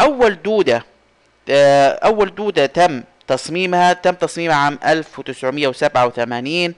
أول 0.00 0.42
دودة 0.42 0.84
آه، 1.50 1.88
أول 1.88 2.34
دودة 2.34 2.66
تم 2.66 3.02
تصميمها 3.28 3.92
تم 3.92 4.14
تصميمها 4.14 4.56
عام 4.56 4.78
1987 4.86 6.74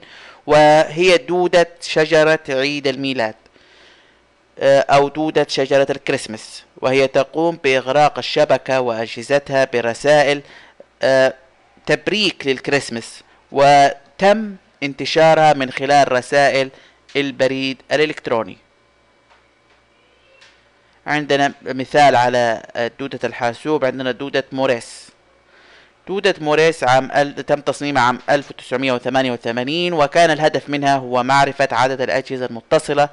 وهي 0.47 1.17
دودة 1.17 1.69
شجرة 1.81 2.39
عيد 2.49 2.87
الميلاد. 2.87 3.35
أو 4.59 5.07
دودة 5.07 5.45
شجرة 5.49 5.87
الكريسماس. 5.89 6.63
وهي 6.77 7.07
تقوم 7.07 7.59
بإغراق 7.63 8.17
الشبكة 8.17 8.81
وأجهزتها 8.81 9.65
برسائل 9.73 10.41
آه، 11.01 11.33
تبريك 11.85 12.47
للكريسماس 12.47 13.23
وتم 13.51 14.55
انتشارها 14.83 15.53
من 15.53 15.71
خلال 15.71 16.11
رسائل 16.11 16.69
البريد 17.15 17.81
الإلكتروني. 17.91 18.57
عندنا 21.07 21.53
مثال 21.61 22.15
على 22.15 22.63
دودة 22.99 23.19
الحاسوب. 23.23 23.85
عندنا 23.85 24.11
دودة 24.11 24.43
موريس. 24.51 25.05
دودة 26.07 26.35
موريس 26.41 26.83
عام 26.83 27.31
تم 27.31 27.61
تصميمها 27.61 28.01
عام 28.03 28.19
1988 28.29 29.93
وكان 29.93 30.31
الهدف 30.31 30.69
منها 30.69 30.95
هو 30.97 31.23
معرفة 31.23 31.67
عدد 31.71 32.01
الأجهزة 32.01 32.45
المتصلة 32.45 33.09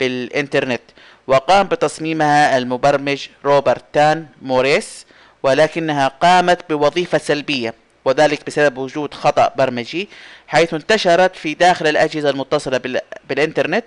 بالإنترنت. 0.00 0.80
وقام 1.26 1.66
بتصميمها 1.66 2.58
المبرمج 2.58 3.28
روبرت 3.44 3.84
تان 3.92 4.26
موريس 4.42 5.06
ولكنها 5.42 6.08
قامت 6.08 6.68
بوظيفة 6.72 7.18
سلبية 7.18 7.74
وذلك 8.04 8.46
بسبب 8.46 8.78
وجود 8.78 9.14
خطأ 9.14 9.52
برمجي 9.56 10.08
حيث 10.48 10.74
انتشرت 10.74 11.36
في 11.36 11.54
داخل 11.54 11.86
الأجهزة 11.86 12.30
المتصلة 12.30 12.80
بالإنترنت 13.28 13.84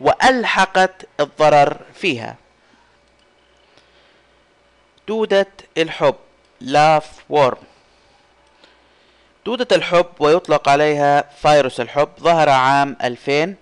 وألحقت 0.00 1.06
الضرر 1.20 1.76
فيها. 1.94 2.36
دودة 5.08 5.46
الحب 5.78 6.14
لاف 6.60 7.06
وورم 7.30 7.58
دودة 9.46 9.76
الحب 9.76 10.06
ويطلق 10.18 10.68
عليها 10.68 11.24
فيروس 11.42 11.80
الحب 11.80 12.08
ظهر 12.20 12.48
عام 12.48 12.96
2000 13.02 13.54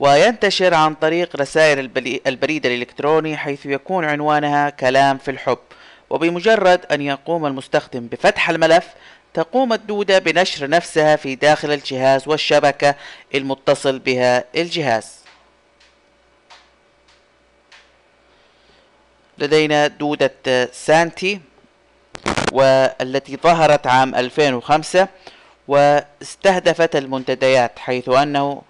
وينتشر 0.00 0.74
عن 0.74 0.94
طريق 0.94 1.36
رسائل 1.36 1.78
البريد 2.26 2.66
الإلكتروني 2.66 3.36
حيث 3.36 3.66
يكون 3.66 4.04
عنوانها 4.04 4.70
كلام 4.70 5.18
في 5.18 5.30
الحب 5.30 5.58
وبمجرد 6.10 6.86
أن 6.92 7.00
يقوم 7.02 7.46
المستخدم 7.46 8.06
بفتح 8.06 8.50
الملف 8.50 8.86
تقوم 9.34 9.72
الدودة 9.72 10.18
بنشر 10.18 10.68
نفسها 10.68 11.16
في 11.16 11.34
داخل 11.34 11.72
الجهاز 11.72 12.28
والشبكة 12.28 12.94
المتصل 13.34 13.98
بها 13.98 14.44
الجهاز. 14.56 15.18
لدينا 19.38 19.86
دودة 19.86 20.32
سانتي 20.72 21.40
والتي 22.52 23.36
ظهرت 23.36 23.86
عام 23.86 24.14
2005 24.14 25.08
واستهدفت 25.68 26.96
المنتديات 26.96 27.78
حيث 27.78 28.08
أنه 28.08 28.62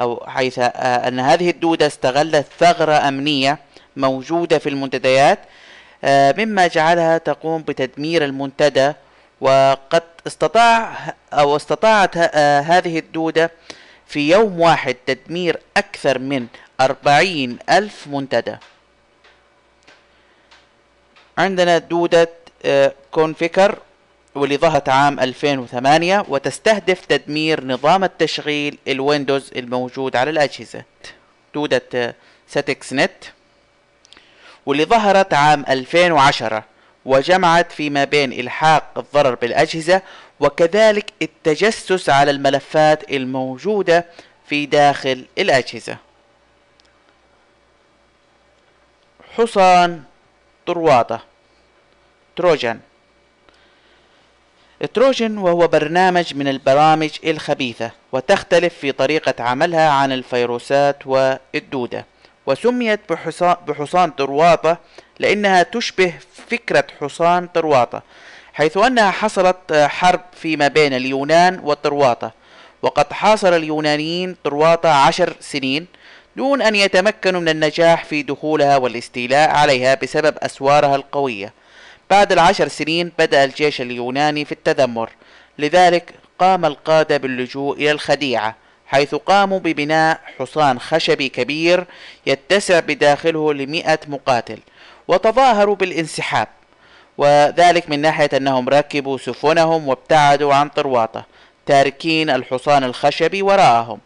أو 0.00 0.24
حيث 0.26 0.58
آه، 0.58 1.08
أن 1.08 1.20
هذه 1.20 1.50
الدودة 1.50 1.86
استغلت 1.86 2.46
ثغرة 2.58 3.08
أمنية 3.08 3.58
موجودة 3.96 4.58
في 4.58 4.68
المنتديات 4.68 5.38
آه، 6.04 6.34
مما 6.38 6.66
جعلها 6.66 7.18
تقوم 7.18 7.62
بتدمير 7.62 8.24
المنتدى. 8.24 8.92
وقد 9.40 10.02
استطاع 10.26 10.96
أو 11.32 11.56
استطاعت 11.56 12.16
هذه 12.70 12.98
الدودة 12.98 13.50
في 14.06 14.30
يوم 14.30 14.60
واحد 14.60 14.96
تدمير 15.06 15.60
أكثر 15.76 16.18
من 16.18 16.46
أربعين 16.80 17.58
ألف 17.70 18.06
منتدى. 18.06 18.56
عندنا 21.38 21.78
دودة 21.78 22.30
Conficker 23.10 23.78
واللي 24.34 24.56
ظهرت 24.56 24.88
عام 24.88 25.20
2008 25.20 26.24
وتستهدف 26.28 27.04
تدمير 27.04 27.64
نظام 27.64 28.04
التشغيل 28.04 28.78
ال 28.88 28.96
Windows 28.96 29.50
الموجود 29.56 30.16
على 30.16 30.30
الأجهزة. 30.30 30.84
دودة 31.54 32.14
Stuxnet. 32.48 33.24
واللي 34.66 34.84
ظهرت 34.84 35.34
عام 35.34 35.64
2010 35.68 36.64
وجمعت 37.04 37.72
فيما 37.72 38.04
بين 38.04 38.32
إلحاق 38.32 38.84
الضرر 38.96 39.34
بالأجهزة 39.34 40.02
وكذلك 40.40 41.12
التجسس 41.22 42.08
على 42.10 42.30
الملفات 42.30 43.10
الموجودة 43.10 44.06
في 44.48 44.66
داخل 44.66 45.24
الأجهزة. 45.38 45.96
حصان 49.36 50.02
طرواطة 50.66 51.20
تروجان 52.36 52.80
تروجن 54.94 55.38
وهو 55.38 55.68
برنامج 55.68 56.34
من 56.34 56.48
البرامج 56.48 57.10
الخبيثة 57.24 57.90
وتختلف 58.12 58.74
في 58.74 58.92
طريقة 58.92 59.44
عملها 59.44 59.90
عن 59.90 60.12
الفيروسات 60.12 61.06
والدودة. 61.06 62.06
وسميت 62.46 63.00
بحصان, 63.66 64.10
طرواطة 64.10 64.78
لأنها 65.18 65.62
تشبه 65.62 66.12
فكرة 66.50 66.84
حصان 67.00 67.46
طرواطة 67.46 68.02
حيث 68.54 68.76
أنها 68.76 69.10
حصلت 69.10 69.72
حرب 69.72 70.20
فيما 70.32 70.68
بين 70.68 70.94
اليونان 70.94 71.60
والطرواطة 71.64 72.32
وقد 72.82 73.12
حاصر 73.12 73.56
اليونانيين 73.56 74.36
طرواطة 74.44 74.88
عشر 74.88 75.34
سنين 75.40 75.86
دون 76.36 76.62
أن 76.62 76.74
يتمكنوا 76.74 77.40
من 77.40 77.48
النجاح 77.48 78.04
في 78.04 78.22
دخولها 78.22 78.76
والاستيلاء 78.76 79.50
عليها 79.50 79.94
بسبب 79.94 80.38
أسوارها 80.38 80.96
القوية. 80.96 81.52
بعد 82.10 82.32
العشر 82.32 82.68
سنين 82.68 83.12
بدأ 83.18 83.44
الجيش 83.44 83.80
اليوناني 83.80 84.44
في 84.44 84.52
التذمر. 84.52 85.10
لذلك 85.58 86.14
قام 86.38 86.64
القادة 86.64 87.16
باللجوء 87.16 87.76
إلى 87.76 87.90
الخديعة 87.90 88.56
حيث 88.86 89.14
قاموا 89.14 89.58
ببناء 89.58 90.20
حصان 90.38 90.80
خشبي 90.80 91.28
كبير 91.28 91.84
يتسع 92.26 92.80
بداخله 92.80 93.54
لمئة 93.54 93.98
مقاتل 94.08 94.58
وتظاهروا 95.08 95.76
بالانسحاب. 95.76 96.48
وذلك 97.18 97.90
من 97.90 98.00
ناحية 98.00 98.30
أنهم 98.34 98.68
ركبوا 98.68 99.18
سفنهم 99.18 99.88
وابتعدوا 99.88 100.54
عن 100.54 100.68
طرواطة 100.68 101.26
تاركين 101.66 102.30
الحصان 102.30 102.84
الخشبي 102.84 103.42
وراءهم. 103.42 103.98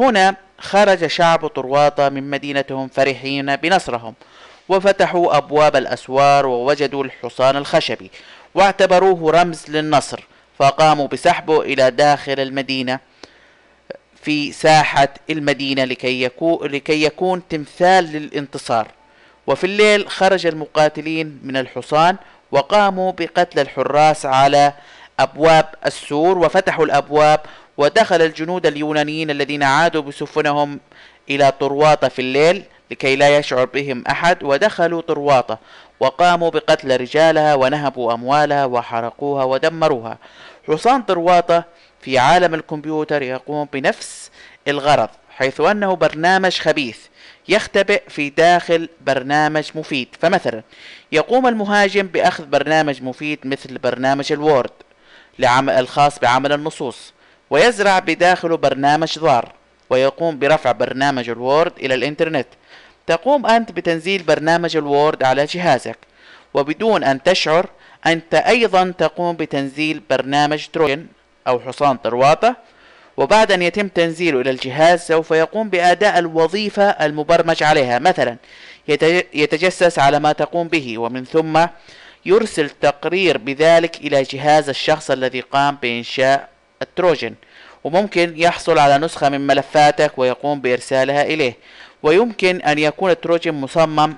هنا 0.00 0.36
خرج 0.58 1.06
شعب 1.06 1.46
طرواطة 1.46 2.08
من 2.08 2.30
مدينتهم 2.30 2.88
فرحين 2.88 3.56
بنصرهم. 3.56 4.14
وفتحوا 4.68 5.36
أبواب 5.36 5.76
الأسوار 5.76 6.46
ووجدوا 6.46 7.04
الحصان 7.04 7.56
الخشبي 7.56 8.10
واعتبروه 8.54 9.30
رمز 9.30 9.64
للنصر 9.68 10.20
فقاموا 10.58 11.08
بسحبه 11.08 11.60
إلى 11.60 11.90
داخل 11.90 12.40
المدينة 12.40 13.00
في 14.22 14.52
ساحة 14.52 15.08
المدينة 15.30 15.84
لكي 15.84 16.22
يكون, 16.22 16.68
لكي 16.68 17.04
يكون 17.04 17.42
تمثال 17.48 18.04
للانتصار. 18.04 18.88
وفي 19.46 19.64
الليل 19.64 20.08
خرج 20.08 20.46
المقاتلين 20.46 21.40
من 21.42 21.56
الحصان 21.56 22.16
وقاموا 22.52 23.12
بقتل 23.12 23.60
الحراس 23.60 24.26
على 24.26 24.72
أبواب 25.20 25.68
السور 25.86 26.38
وفتحوا 26.38 26.84
الأبواب 26.84 27.40
ودخل 27.76 28.22
الجنود 28.22 28.66
اليونانيين 28.66 29.30
الذين 29.30 29.62
عادوا 29.62 30.02
بسفنهم 30.02 30.80
إلى 31.30 31.52
طرواطة 31.60 32.08
في 32.08 32.18
الليل. 32.18 32.62
لكي 32.92 33.16
لا 33.16 33.38
يشعر 33.38 33.64
بهم 33.64 34.04
أحد 34.10 34.42
ودخلوا 34.42 35.00
طرواطة 35.00 35.58
وقاموا 36.00 36.50
بقتل 36.50 37.00
رجالها 37.00 37.54
ونهبوا 37.54 38.14
أموالها 38.14 38.64
وحرقوها 38.64 39.44
ودمروها. 39.44 40.18
حصان 40.68 41.02
طروادة 41.02 41.64
في 42.00 42.18
عالم 42.18 42.54
الكمبيوتر 42.54 43.22
يقوم 43.22 43.68
بنفس 43.72 44.30
الغرض 44.68 45.08
حيث 45.30 45.60
أنه 45.60 45.96
برنامج 45.96 46.58
خبيث 46.58 46.98
يختبئ 47.48 48.02
في 48.08 48.30
داخل 48.30 48.88
برنامج 49.00 49.70
مفيد. 49.74 50.08
فمثلا 50.20 50.62
يقوم 51.12 51.46
المهاجم 51.46 52.06
بأخذ 52.06 52.46
برنامج 52.46 53.02
مفيد 53.02 53.38
مثل 53.44 53.78
برنامج 53.78 54.32
ال 54.32 54.40
Word 54.40 54.70
لعمل 55.38 55.72
الخاص 55.72 56.18
بعمل 56.18 56.52
النصوص 56.52 57.12
ويزرع 57.50 57.98
بداخله 57.98 58.56
برنامج 58.56 59.18
ضار 59.18 59.52
ويقوم 59.90 60.38
برفع 60.38 60.72
برنامج 60.72 61.30
ال 61.30 61.38
Word 61.38 61.72
إلى 61.78 61.94
الإنترنت. 61.94 62.46
تقوم 63.06 63.46
أنت 63.46 63.72
بتنزيل 63.72 64.22
برنامج 64.22 64.76
الوورد 64.76 65.22
على 65.22 65.44
جهازك 65.44 65.98
وبدون 66.54 67.04
أن 67.04 67.22
تشعر 67.22 67.66
أنت 68.06 68.34
أيضا 68.34 68.94
تقوم 68.98 69.36
بتنزيل 69.36 70.02
برنامج 70.10 70.66
تروجن 70.72 71.06
أو 71.46 71.60
حصان 71.60 71.96
طرواطة 71.96 72.56
وبعد 73.16 73.52
أن 73.52 73.62
يتم 73.62 73.88
تنزيله 73.88 74.40
إلى 74.40 74.50
الجهاز 74.50 75.00
سوف 75.00 75.30
يقوم 75.30 75.68
بأداء 75.68 76.18
الوظيفة 76.18 76.84
المبرمج 76.84 77.62
عليها. 77.62 77.98
مثلا 77.98 78.36
يتجسس 79.34 79.98
على 79.98 80.18
ما 80.18 80.32
تقوم 80.32 80.68
به 80.68 80.98
ومن 80.98 81.24
ثم 81.24 81.66
يرسل 82.26 82.70
تقرير 82.70 83.38
بذلك 83.38 83.96
إلى 83.96 84.22
جهاز 84.22 84.68
الشخص 84.68 85.10
الذي 85.10 85.40
قام 85.40 85.78
بإنشاء 85.82 86.48
التروجن. 86.82 87.34
وممكن 87.84 88.34
يحصل 88.36 88.78
على 88.78 88.98
نسخة 88.98 89.28
من 89.28 89.46
ملفاتك 89.46 90.18
ويقوم 90.18 90.60
بإرسالها 90.60 91.22
إليه. 91.22 91.56
ويمكن 92.02 92.60
أن 92.62 92.78
يكون 92.78 93.10
ال 93.10 93.16
Trojan 93.16 93.54
مصمم 93.54 94.14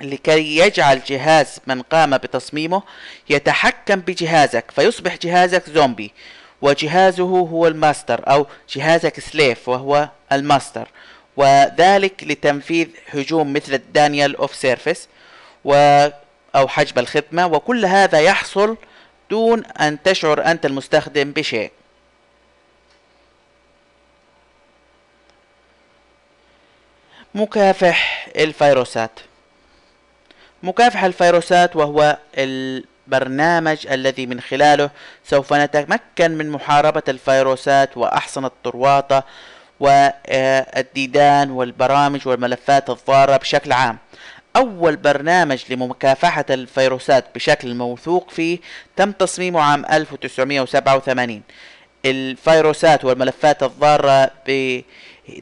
لكي 0.00 0.56
يجعل 0.56 1.00
جهاز 1.06 1.58
من 1.66 1.82
قام 1.82 2.16
بتصميمه 2.18 2.82
يتحكم 3.30 4.00
بجهازك 4.00 4.70
فيصبح 4.70 5.16
جهازك 5.16 5.70
زومبي 5.70 6.12
وجهازه 6.62 7.24
هو 7.24 7.66
الماستر 7.66 8.20
أو 8.28 8.46
جهازك 8.70 9.20
slave 9.20 9.68
وهو 9.68 10.08
الماستر. 10.32 10.88
وذلك 11.36 12.24
لتنفيذ 12.24 12.88
هجوم 13.08 13.52
مثل 13.52 13.74
ال 13.74 13.83
denial 13.83 14.36
of 14.36 14.54
service 14.54 15.08
و 15.64 15.74
أو 16.54 16.68
حجب 16.68 16.98
الخدمة 16.98 17.46
وكل 17.46 17.86
هذا 17.86 18.20
يحصل 18.20 18.76
دون 19.30 19.64
أن 19.64 20.02
تشعر 20.02 20.44
أنت 20.44 20.66
المستخدم 20.66 21.32
بشيء. 21.32 21.70
مكافح 27.34 28.28
الفيروسات. 28.36 29.10
مكافح 30.62 31.04
الفيروسات 31.04 31.76
وهو 31.76 32.18
البرنامج 32.38 33.86
الذي 33.86 34.26
من 34.26 34.40
خلاله 34.40 34.90
سوف 35.24 35.52
نتمكن 35.52 36.30
من 36.30 36.50
محاربة 36.50 37.02
الفيروسات 37.08 37.96
وأحصنة 37.96 38.46
الطرواطة 38.46 39.24
والديدان 39.80 41.50
والبرامج 41.50 42.28
والملفات 42.28 42.90
الضارة 42.90 43.36
بشكل 43.36 43.72
عام. 43.72 43.98
أول 44.56 44.96
برنامج 44.96 45.62
لمكافحة 45.70 46.44
الفيروسات 46.50 47.24
بشكل 47.34 47.74
موثوق 47.74 48.30
فيه 48.30 48.58
تم 48.96 49.12
تصميمه 49.12 49.60
عام 49.60 49.84
1987 49.92 51.42
الفيروسات 52.04 53.04
والملفات 53.04 53.62
الضارة 53.62 54.30
ب 54.46 54.80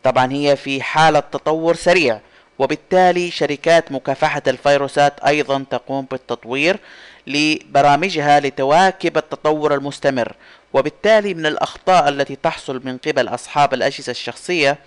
طبعا 0.02 0.32
هي 0.32 0.56
في 0.56 0.82
حالة 0.82 1.20
تطور 1.20 1.74
سريع 1.74 2.20
وبالتالي 2.58 3.30
شركات 3.30 3.92
مكافحة 3.92 4.42
الفيروسات 4.46 5.20
أيضا 5.20 5.64
تقوم 5.70 6.06
بالتطوير 6.10 6.78
لبرامجها 7.26 8.40
لتواكب 8.40 9.16
التطور 9.16 9.74
المستمر. 9.74 10.36
وبالتالي 10.72 11.34
من 11.34 11.46
الأخطاء 11.46 12.08
التي 12.08 12.36
تحصل 12.36 12.80
من 12.84 12.98
قبل 12.98 13.28
أصحاب 13.28 13.74
الأجهزة 13.74 14.10
الشخصية 14.10 14.78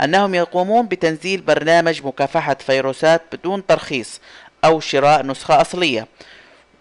أنهم 0.00 0.34
يقومون 0.34 0.88
بتنزيل 0.88 1.40
برنامج 1.40 2.06
مكافحة 2.06 2.56
فيروسات 2.66 3.22
بدون 3.32 3.66
ترخيص 3.66 4.20
أو 4.64 4.80
شراء 4.80 5.26
نسخة 5.26 5.60
أصلية 5.60 6.06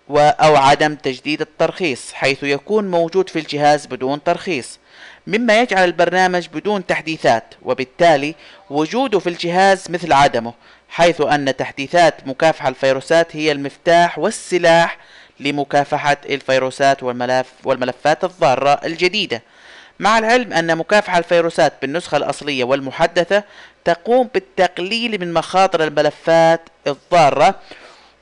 أو 0.09 0.55
عدم 0.55 0.95
تجديد 0.95 1.41
الترخيص 1.41 2.13
حيث 2.13 2.43
يكون 2.43 2.91
موجود 2.91 3.29
في 3.29 3.39
الجهاز 3.39 3.85
بدون 3.85 4.23
ترخيص. 4.23 4.79
مما 5.27 5.59
يجعل 5.59 5.83
البرنامج 5.83 6.47
بدون 6.53 6.85
تحديثات 6.85 7.43
وبالتالي 7.61 8.35
وجوده 8.69 9.19
في 9.19 9.29
الجهاز 9.29 9.91
مثل 9.91 10.13
عدمه 10.13 10.53
حيث 10.89 11.21
أن 11.21 11.55
تحديثات 11.55 12.27
مكافحة 12.27 12.69
الفيروسات 12.69 13.35
هي 13.35 13.51
المفتاح 13.51 14.19
والسلاح 14.19 14.97
لمكافحة 15.39 16.17
الفيروسات 16.29 17.03
والملف 17.03 17.47
والملفات 17.63 18.23
الضارة 18.23 18.79
الجديدة. 18.85 19.41
مع 19.99 20.17
العلم 20.17 20.53
أن 20.53 20.77
مكافحة 20.77 21.17
الفيروسات 21.17 21.73
بالنسخة 21.81 22.17
الأصلية 22.17 22.63
والمحدثة 22.63 23.43
تقوم 23.85 24.29
بالتقليل 24.33 25.19
من 25.21 25.33
مخاطر 25.33 25.83
الملفات 25.83 26.61
الضارة 26.87 27.55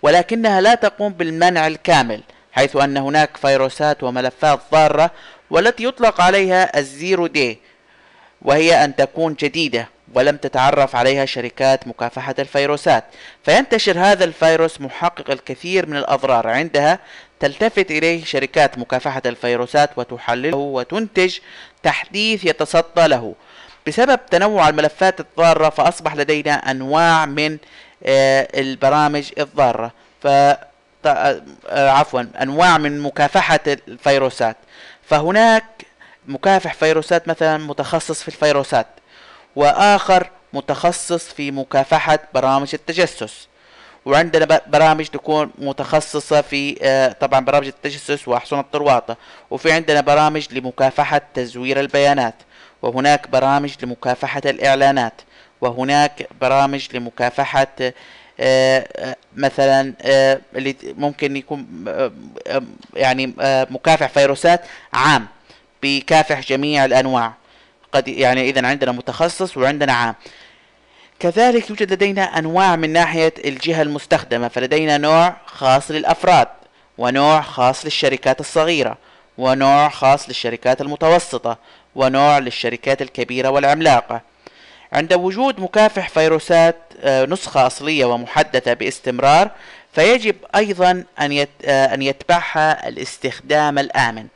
ولكنها 0.02 0.62
لا 0.62 0.76
تقوم 0.76 1.13
بالمنع 1.13 1.68
الكامل 1.68 2.22
حيث 2.52 2.76
أن 2.76 2.98
هناك 2.98 3.38
فيروسات 3.38 4.04
وملفات 4.04 4.60
ضارة 4.72 5.12
والتي 5.54 5.84
يطلق 5.84 6.22
عليها 6.22 6.80
الزيرو 6.80 7.28
دي 7.28 7.60
وهي 8.42 8.84
أن 8.84 8.96
تكون 8.96 9.34
جديدة 9.34 9.88
ولم 10.13 10.38
تتعرف 10.38 10.96
عليها 10.96 11.26
شركات 11.26 11.88
مكافحة 11.88 12.36
الفيروسات. 12.39 13.04
فينتشر 13.46 14.00
هذا 14.00 14.24
الفيروس 14.24 14.82
محقق 14.82 15.32
الكثير 15.32 15.86
من 15.86 15.98
الأضرار. 15.98 16.48
عندها 16.48 17.00
تلتفت 17.39 17.92
إليه 17.92 18.26
شركات 18.26 18.78
مكافحة 18.78 19.22
الفيروسات 19.26 19.89
وتحلله 19.98 20.58
وتنتج 20.58 21.38
تحديث 21.84 22.46
يتصدى 22.46 23.08
له. 23.08 23.36
بسبب 23.88 24.20
تنوع 24.32 24.70
الملفات 24.70 25.20
الضارة 25.20 25.70
فأصبح 25.70 26.16
لدينا 26.16 26.54
أنواع 26.72 27.26
من 27.26 27.58
آه، 28.06 28.48
البرامج 28.56 29.32
الضارة. 29.39 29.92
ف 30.24 30.28
آه، 31.06 31.42
عفوا 31.70 32.24
أنواع 32.42 32.78
من 32.78 33.00
مكافحة 33.00 33.60
الفيروسات. 33.68 34.58
فهناك 35.06 35.86
مكافح 36.28 36.74
فيروسات 36.74 37.28
مثلا 37.28 37.58
متخصص 37.58 38.22
في 38.22 38.28
الفيروسات 38.28 38.88
وآخر 39.56 40.30
متخصص 40.54 41.28
في 41.28 41.52
مكافحة 41.52 42.20
برامج 42.34 42.70
التجسس. 42.74 43.48
وعندنا 44.06 44.62
برامج 44.68 45.06
تكون 45.08 45.52
متخصصة 45.58 46.42
في 46.42 46.78
آه، 46.82 47.12
طبعا 47.12 47.46
برامج 47.46 47.68
التجسس 47.68 48.28
وأحصنة 48.28 48.60
الطرواطة 48.60 49.18
وفي 49.52 49.72
عندنا 49.72 50.02
برامج 50.02 50.48
لمكافحة 50.52 51.22
تزوير 51.34 51.80
البيانات. 51.80 52.36
وهناك 52.82 53.28
برامج 53.28 53.74
لمكافحة 53.84 54.42
الإعلانات. 54.46 55.22
وهناك 55.62 56.28
برامج 56.42 56.88
لمكافحة 56.94 57.68
مثلا 59.38 59.93
اللي 60.56 60.76
ممكن 60.84 61.36
يكون 61.36 61.86
يعني 62.96 63.34
مكافح 63.69 64.08
فيروسات 64.08 64.62
عام 64.93 65.28
بيكافح 65.82 66.39
جميع 66.39 66.86
الأنواع. 66.86 67.34
قد 67.91 68.08
يعني 68.08 68.50
إذا 68.50 68.67
عندنا 68.67 68.91
متخصص 68.91 69.58
وعندنا 69.58 69.93
عام. 69.93 70.15
كذلك 71.19 71.69
يوجد 71.69 71.93
لدينا 71.93 72.24
أنواع 72.24 72.76
من 72.76 72.93
ناحية 72.93 73.34
الجهة 73.46 73.82
المستخدمة 73.82 74.48
فلدينا 74.48 74.98
نوع 74.98 75.36
خاص 75.46 75.91
للأفراد 75.91 76.48
ونوع 76.98 77.41
خاص 77.41 77.86
للشركات 77.86 78.39
الصغيرة 78.39 78.98
ونوع 79.38 79.89
خاص 79.89 80.28
للشركات 80.28 80.82
المتوسطة 80.82 81.58
ونوع 81.96 82.38
للشركات 82.38 83.02
الكبيرة 83.02 83.50
والعملاقة. 83.50 84.22
عند 84.94 85.14
وجود 85.14 85.60
مكافح 85.60 86.10
فيروسات 86.10 86.76
آه، 87.02 87.26
نسخة 87.26 87.68
أصلية 87.68 88.06
ومحدثة 88.06 88.74
باستمرار 88.74 89.52
فيجب 89.94 90.36
أيضا 90.56 91.04
أن 91.20 91.46
آه، 91.66 91.96
يتبعها 91.96 92.88
الاستخدام 92.88 93.80
الآمن 93.80 94.28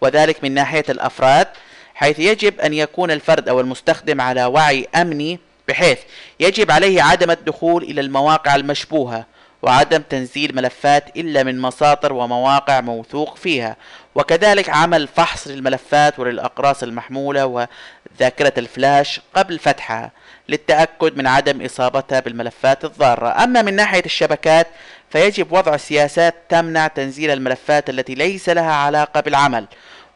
وذلك 0.00 0.44
من 0.44 0.54
ناحية 0.54 0.84
الأفراد 0.88 1.46
حيث 1.94 2.18
يجب 2.18 2.60
أن 2.60 2.74
يكون 2.74 3.10
الفرد 3.10 3.48
أو 3.48 3.60
المستخدم 3.60 4.20
على 4.20 4.44
وعي 4.44 4.88
أمني 4.94 5.38
بحيث 5.68 5.98
يجب 6.40 6.70
عليه 6.70 7.02
عدم 7.02 7.30
الدخول 7.30 7.82
إلى 7.82 8.00
المواقع 8.00 8.54
المشبوهة 8.54 9.26
وعدم 9.62 10.02
تنزيل 10.10 10.56
ملفات 10.56 11.16
إلا 11.16 11.42
من 11.42 11.60
مصادر 11.60 12.12
ومواقع 12.12 12.80
موثوق 12.80 13.36
فيها 13.36 13.76
وكذلك 14.14 14.68
عمل 14.68 15.08
فحص 15.08 15.48
للملفات 15.48 16.18
وللأقراص 16.18 16.82
المحمولة 16.82 17.68
وذاكرة 18.16 18.52
الفلاش 18.58 19.20
قبل 19.34 19.58
فتحها 19.58 20.10
للتأكد 20.48 21.16
من 21.16 21.26
عدم 21.26 21.64
إصابتها 21.64 22.20
بالملفات 22.20 22.84
الضارة. 22.84 23.44
أما 23.44 23.62
من 23.62 23.76
ناحية 23.76 24.04
الشبكات 24.04 24.66
فيجب 25.10 25.52
وضع 25.52 25.76
سياسات 25.76 26.34
تمنع 26.48 26.86
تنزيل 26.86 27.30
الملفات 27.30 27.90
التي 27.90 28.14
ليس 28.14 28.48
لها 28.48 28.72
علاقة 28.72 29.20
بالعمل 29.20 29.66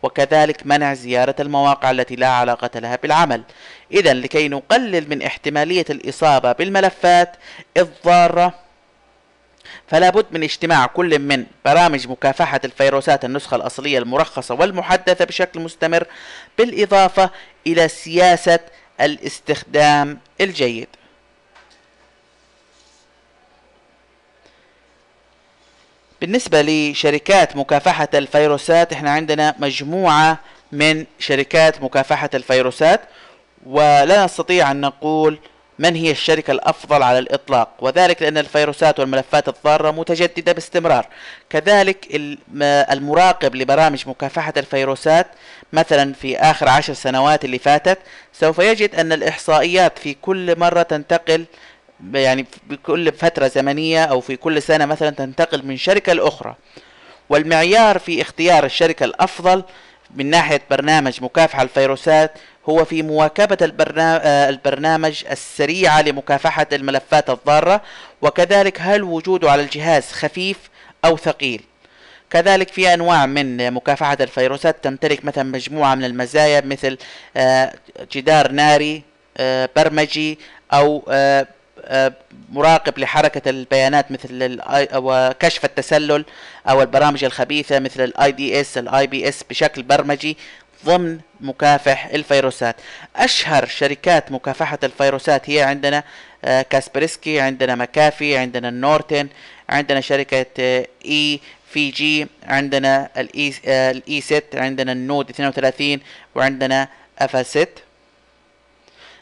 وكذلك 0.02 0.66
منع 0.66 0.94
زيارة 0.94 1.34
المواقع 1.40 1.90
التي 1.90 2.16
لا 2.16 2.28
علاقة 2.28 2.78
لها 2.78 2.96
بالعمل. 2.96 3.42
إذا 3.92 4.14
لكي 4.14 4.48
نقلل 4.48 5.10
من 5.10 5.22
احتمالية 5.22 5.84
الإصابة 5.90 6.52
بالملفات 6.52 7.36
الضارة 7.76 8.54
فلا 9.90 10.10
بد 10.10 10.26
من 10.30 10.42
اجتماع 10.42 10.86
كل 10.86 11.18
من 11.18 11.46
برامج 11.64 12.08
مكافحة 12.08 12.60
الفيروسات 12.64 13.24
النسخة 13.24 13.54
الأصلية 13.54 13.98
المرخصة 13.98 14.54
والمحدثة 14.54 15.24
بشكل 15.24 15.60
مستمر 15.60 16.06
بالإضافة 16.58 17.30
إلى 17.66 17.88
سياسة 17.88 18.58
الاستخدام 19.00 20.18
الجيد. 20.40 20.88
بالنسبة 26.20 26.62
لشركات 26.62 27.56
مكافحة 27.56 28.08
الفيروسات 28.14 28.92
إحنا 28.92 29.10
عندنا 29.10 29.54
مجموعة 29.58 30.38
من 30.72 31.06
شركات 31.18 31.82
مكافحة 31.82 32.30
الفيروسات 32.34 33.00
ولا 33.66 34.24
نستطيع 34.24 34.70
أن 34.70 34.80
نقول 34.80 35.38
من 35.80 35.94
هي 35.96 36.10
الشركة 36.10 36.50
الأفضل 36.50 37.02
على 37.02 37.18
الإطلاق؟ 37.18 37.68
وذلك 37.78 38.22
لأن 38.22 38.38
الفيروسات 38.38 39.00
والملفات 39.00 39.48
الضارة 39.48 39.90
متجددة 39.90 40.52
باستمرار. 40.52 41.06
كذلك 41.50 42.06
المراقب 42.92 43.54
لبرامج 43.54 44.08
مكافحة 44.08 44.52
الفيروسات 44.56 45.26
مثلا 45.72 46.12
في 46.14 46.38
آخر 46.38 46.68
عشر 46.68 46.92
سنوات 46.92 47.44
اللي 47.44 47.58
فاتت 47.58 47.98
سوف 48.32 48.58
يجد 48.58 48.94
أن 48.94 49.12
الإحصائيات 49.12 49.98
في 49.98 50.14
كل 50.14 50.58
مرة 50.58 50.82
تنتقل 50.82 51.44
يعني 52.14 52.46
بكل 52.66 53.12
فترة 53.12 53.48
زمنية 53.48 54.04
أو 54.04 54.20
في 54.20 54.36
كل 54.36 54.62
سنة 54.62 54.86
مثلا 54.86 55.10
تنتقل 55.10 55.66
من 55.66 55.76
شركة 55.76 56.12
لأخرى. 56.12 56.54
والمعيار 57.28 57.98
في 57.98 58.22
اختيار 58.22 58.64
الشركة 58.64 59.04
الأفضل 59.04 59.64
من 60.14 60.30
ناحية 60.30 60.62
برنامج 60.70 61.22
مكافحة 61.22 61.62
الفيروسات 61.62 62.32
هو 62.68 62.84
في 62.84 63.02
مواكبة 63.02 63.58
البرنامج 64.48 65.24
السريعة 65.30 66.02
لمكافحة 66.02 66.66
الملفات 66.72 67.30
الضارة 67.30 67.80
وكذلك 68.22 68.78
هل 68.80 69.02
وجوده 69.02 69.50
على 69.50 69.62
الجهاز 69.62 70.12
خفيف 70.12 70.56
أو 71.04 71.16
ثقيل؟ 71.16 71.62
كذلك 72.30 72.68
في 72.68 72.94
أنواع 72.94 73.26
من 73.26 73.70
مكافحة 73.70 74.16
الفيروسات 74.20 74.84
تمتلك 74.84 75.24
مثلا 75.24 75.44
مجموعة 75.44 75.94
من 75.94 76.04
المزايا 76.04 76.60
مثل 76.60 76.98
آه، 77.36 77.74
جدار 78.12 78.52
ناري 78.52 79.02
آه، 79.36 79.68
برمجي 79.76 80.38
أو 80.72 81.04
آه، 81.08 81.46
مراقب 82.52 82.98
لحركة 82.98 83.50
البيانات 83.50 84.12
مثل 84.12 84.60
وكشف 84.94 85.64
التسلل 85.64 86.24
أو 86.68 86.82
البرامج 86.82 87.24
الخبيثة 87.24 87.78
مثل 87.78 88.04
ال 88.04 88.32
IDS 88.32 88.78
ال 88.78 89.06
IPS 89.06 89.42
بشكل 89.50 89.82
برمجي 89.82 90.36
ضمن 90.84 91.20
مكافح 91.40 92.06
الفيروسات. 92.06 92.76
أشهر 93.16 93.66
شركات 93.66 94.32
مكافحة 94.32 94.78
الفيروسات 94.84 95.50
هي 95.50 95.62
عندنا 95.62 96.04
آه، 96.44 96.62
Kaspersky 96.62 97.40
عندنا 97.40 97.74
McAfee 97.74 98.36
عندنا 98.36 98.68
ال 98.68 98.77
Norton 98.77 99.28
عندنا 99.68 100.00
شركة 100.00 100.46
AVG 101.04 102.26
عندنا 102.42 103.10
ال 103.16 103.54
إي 103.66 103.93
ال 103.93 104.20
ESET 104.20 104.44
عندنا 104.54 104.92
ال 104.92 105.02
NOD 105.02 105.30
32 105.30 106.00
وعندنا 106.34 106.88
Avira 107.18 107.66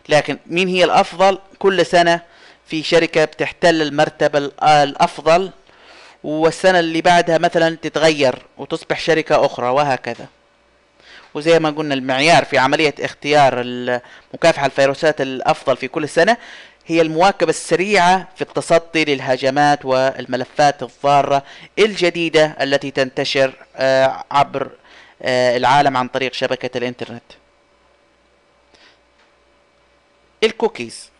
لكن 0.08 0.38
مين 0.46 0.68
هي 0.68 0.84
الأفضل؟ 0.84 1.38
كل 1.58 1.86
سنة 1.86 2.20
في 2.66 2.82
شركة 2.82 3.24
بتحتل 3.24 3.82
المرتبة 3.82 4.38
الأفضل 4.62 5.50
والسنة 6.24 6.78
اللي 6.78 7.00
بعدها 7.00 7.38
مثلا 7.38 7.76
تتغير 7.82 8.38
وتصبح 8.58 9.00
شركة 9.00 9.46
أخرى 9.46 9.68
وهكذا. 9.68 10.26
وزي 11.34 11.58
ما 11.58 11.70
قلنا 11.70 11.94
المعيار 11.94 12.44
في 12.44 12.58
عملية 12.58 12.94
اختيار 13.00 13.64
مكافحة 14.34 14.66
الفيروسات 14.66 15.20
الأفضل 15.20 15.76
في 15.76 15.88
كل 15.88 16.08
سنة 16.08 16.36
هي 16.86 17.00
المواكبة 17.00 17.50
السريعة 17.50 18.28
في 18.36 18.42
التصدي 18.42 19.04
للهجمات 19.04 19.84
والملفات 19.84 20.82
الضارة 20.82 21.42
الجديدة 21.78 22.56
التي 22.60 22.90
تنتشر 22.90 23.52
آه، 23.76 24.24
عبر 24.30 24.70
آه، 25.22 25.56
العالم 25.56 25.96
عن 25.96 26.08
طريق 26.08 26.32
شبكة 26.32 26.78
الإنترنت. 26.78 27.22
ال 30.44 30.51
cookies. 30.51 31.10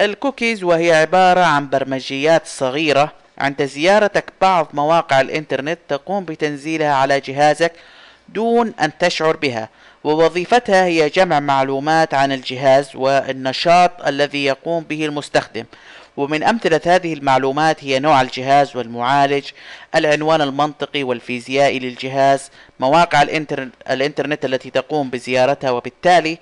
ال 0.00 0.08
cookies 0.08 0.64
وهي 0.64 0.92
عبارة 0.92 1.40
عن 1.40 1.68
برمجيات 1.68 2.46
صغيرة 2.46 3.12
عند 3.38 3.64
زيارتك 3.64 4.32
بعض 4.40 4.68
مواقع 4.72 5.20
الإنترنت 5.20 5.78
تقوم 5.88 6.24
بتنزيلها 6.24 6.94
على 6.94 7.20
جهازك 7.20 7.72
دون 8.28 8.74
أن 8.80 8.98
تشعر 8.98 9.36
بها. 9.36 9.68
ووظيفتها 10.04 10.84
هي 10.84 11.08
جمع 11.08 11.40
معلومات 11.40 12.14
عن 12.14 12.32
الجهاز 12.32 12.96
والنشاط 12.96 14.06
الذي 14.06 14.44
يقوم 14.44 14.84
به 14.84 15.06
المستخدم. 15.06 15.64
ومن 16.16 16.42
أمثلة 16.42 16.80
هذه 16.86 17.14
المعلومات 17.14 17.84
هي 17.84 17.98
نوع 17.98 18.20
الجهاز 18.20 18.76
والمعالج 18.76 19.44
العنوان 19.94 20.40
المنطقي 20.40 21.02
والفيزيائي 21.02 21.78
للجهاز 21.78 22.50
مواقع 22.80 23.22
الإنترنت 23.90 24.44
التي 24.44 24.70
تقوم 24.70 25.10
بزيارتها. 25.10 25.70
وبالتالي 25.70 26.38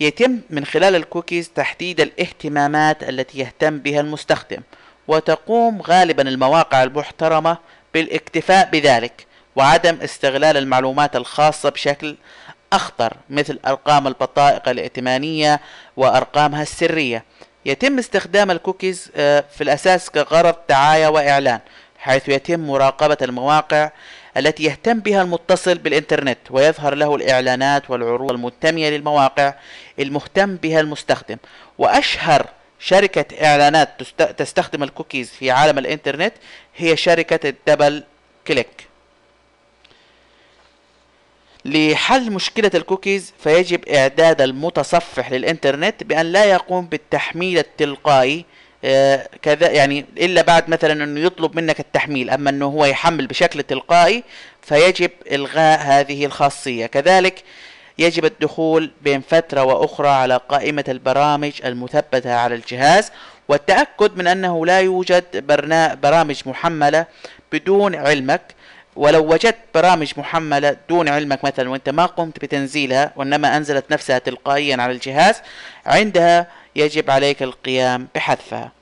يتم 0.00 0.40
من 0.50 0.64
خلال 0.64 0.96
الكوكيز 0.96 1.50
تحديد 1.54 2.00
الاهتمامات 2.00 3.08
التي 3.08 3.38
يهتم 3.38 3.78
بها 3.78 4.00
المستخدم. 4.00 4.60
وتقوم 5.08 5.82
غالبا 5.82 6.28
المواقع 6.28 6.82
المحترمة 6.82 7.58
بالاكتفاء 7.94 8.68
بذلك. 8.72 9.26
وعدم 9.56 9.98
استغلال 10.02 10.56
المعلومات 10.56 11.16
الخاصة 11.16 11.68
بشكل 11.68 12.16
أخطر 12.72 13.16
مثل 13.30 13.58
أرقام 13.66 14.06
البطائق 14.06 14.68
الائتمانية 14.68 15.60
وأرقامها 15.96 16.62
السرية. 16.62 17.24
يتم 17.66 17.98
استخدام 17.98 18.50
الكوكيز 18.50 19.10
آه، 19.16 19.44
في 19.56 19.64
الأساس 19.64 20.10
كغرض 20.10 20.54
دعاية 20.68 21.08
وإعلان 21.08 21.60
حيث 21.98 22.28
يتم 22.28 22.60
مراقبة 22.60 23.16
المواقع 23.22 23.90
التي 24.36 24.62
يهتم 24.62 25.00
بها 25.00 25.22
المتصل 25.22 25.78
بالإنترنت 25.78 26.38
ويظهر 26.50 26.94
له 26.94 27.16
الإعلانات 27.16 27.90
والعروض 27.90 28.30
المنتمية 28.32 28.90
للمواقع 28.90 29.54
المهتم 29.98 30.56
بها 30.56 30.80
المستخدم. 30.80 31.36
وأشهر 31.78 32.46
شركة 32.78 33.46
إعلانات 33.46 34.02
تستخدم 34.38 34.82
الكوكيز 34.82 35.30
في 35.30 35.50
عالم 35.50 35.78
الإنترنت 35.78 36.34
هي 36.76 36.96
شركة 36.96 37.48
ال 37.48 38.04
DoubleClick. 38.46 38.86
لحل 41.66 42.30
مشكلة 42.30 42.70
الكوكيز 42.74 43.32
فيجب 43.38 43.88
إعداد 43.88 44.40
المتصفح 44.40 45.32
للإنترنت 45.32 46.04
بأن 46.04 46.26
لا 46.26 46.44
يقوم 46.44 46.86
بالتحميل 46.86 47.58
التلقائي 47.58 48.44
آه، 48.84 49.28
كذا 49.42 49.70
يعني 49.70 50.04
إلا 50.18 50.42
بعد 50.42 50.68
مثلا 50.70 51.04
أنه 51.04 51.20
يطلب 51.20 51.56
منك 51.56 51.80
التحميل 51.80 52.30
أما 52.30 52.50
أنه 52.50 52.66
هو 52.66 52.84
يحمل 52.84 53.26
بشكل 53.26 53.62
تلقائي 53.62 54.24
فيجب 54.62 55.10
إلغاء 55.32 55.80
هذه 55.80 56.26
الخاصية. 56.26 56.86
كذلك 56.86 57.42
يجب 57.98 58.24
الدخول 58.24 58.90
بين 59.02 59.20
فترة 59.20 59.62
وأخرى 59.62 60.08
على 60.08 60.40
قائمة 60.48 60.84
البرامج 60.88 61.52
المثبتة 61.64 62.34
على 62.34 62.54
الجهاز 62.54 63.12
والتأكد 63.48 64.16
من 64.16 64.26
أنه 64.26 64.66
لا 64.66 64.80
يوجد 64.80 65.24
برامج 66.02 66.42
محملة 66.46 67.06
بدون 67.52 67.94
علمك. 67.94 68.42
ولو 68.96 69.32
وجدت 69.32 69.58
برامج 69.74 70.12
محملة 70.16 70.76
دون 70.88 71.08
علمك 71.08 71.44
مثلا 71.44 71.70
وأنت 71.70 71.88
ما 71.88 72.06
قمت 72.06 72.38
بتنزيلها 72.38 73.12
وإنما 73.16 73.56
أنزلت 73.56 73.92
نفسها 73.92 74.18
تلقائيا 74.18 74.82
على 74.82 74.92
الجهاز 74.92 75.42
عندها 75.86 76.46
يجب 76.76 77.10
عليك 77.10 77.42
القيام 77.42 78.08
بحذفها. 78.14 78.72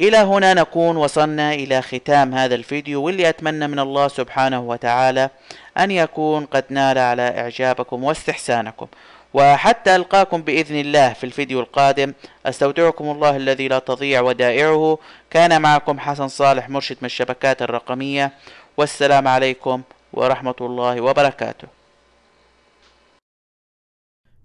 إلى 0.00 0.16
هنا 0.16 0.54
نكون 0.54 0.96
وصلنا 0.96 1.54
إلى 1.54 1.82
ختام 1.82 2.34
هذا 2.34 2.54
الفيديو 2.54 3.02
واللي 3.02 3.28
أتمنى 3.28 3.66
من 3.66 3.78
الله 3.78 4.08
سبحانه 4.08 4.60
وتعالى 4.60 5.30
أن 5.78 5.90
يكون 5.90 6.46
قد 6.46 6.64
نال 6.70 6.98
على 6.98 7.22
إعجابكم 7.22 8.04
واستحسانكم. 8.04 8.86
وحتى 9.34 9.96
ألقاكم 9.96 10.42
بإذن 10.42 10.76
الله 10.76 11.12
في 11.12 11.24
الفيديو 11.24 11.60
القادم. 11.60 12.14
أستودعكم 12.46 13.10
الله 13.10 13.36
الذي 13.36 13.68
لا 13.68 13.78
تضيع 13.78 14.20
ودائعه. 14.20 14.98
كان 15.30 15.62
معكم 15.62 16.00
حسن 16.00 16.28
صالح 16.28 16.68
مرشد 16.68 16.96
من 17.00 17.06
الشبكات 17.06 17.62
الرقمية. 17.62 18.32
والسلام 18.76 19.28
عليكم 19.28 19.82
ورحمة 20.12 20.54
الله 20.60 21.00
وبركاته. 21.00 21.68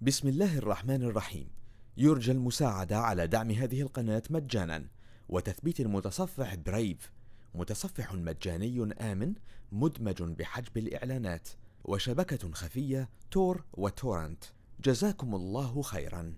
بسم 0.00 0.28
الله 0.28 0.58
الرحمن 0.58 1.02
الرحيم. 1.02 1.48
يرجى 1.96 2.32
المساعدة 2.32 2.98
على 2.98 3.26
دعم 3.26 3.50
هذه 3.50 3.82
القناة 3.82 4.22
مجانا. 4.30 4.84
وتثبيت 5.28 5.80
المتصفح 5.80 6.54
برايف 6.54 7.10
متصفح 7.54 8.14
مجاني 8.14 8.94
آمن 9.00 9.32
مدمج 9.72 10.22
بحجب 10.22 10.76
الإعلانات. 10.76 11.48
وشبكة 11.84 12.52
خفية 12.52 13.08
تور 13.30 13.64
وتورنت 13.72 14.44
جزاكم 14.80 15.34
الله 15.34 15.82
خيرا. 15.82 16.34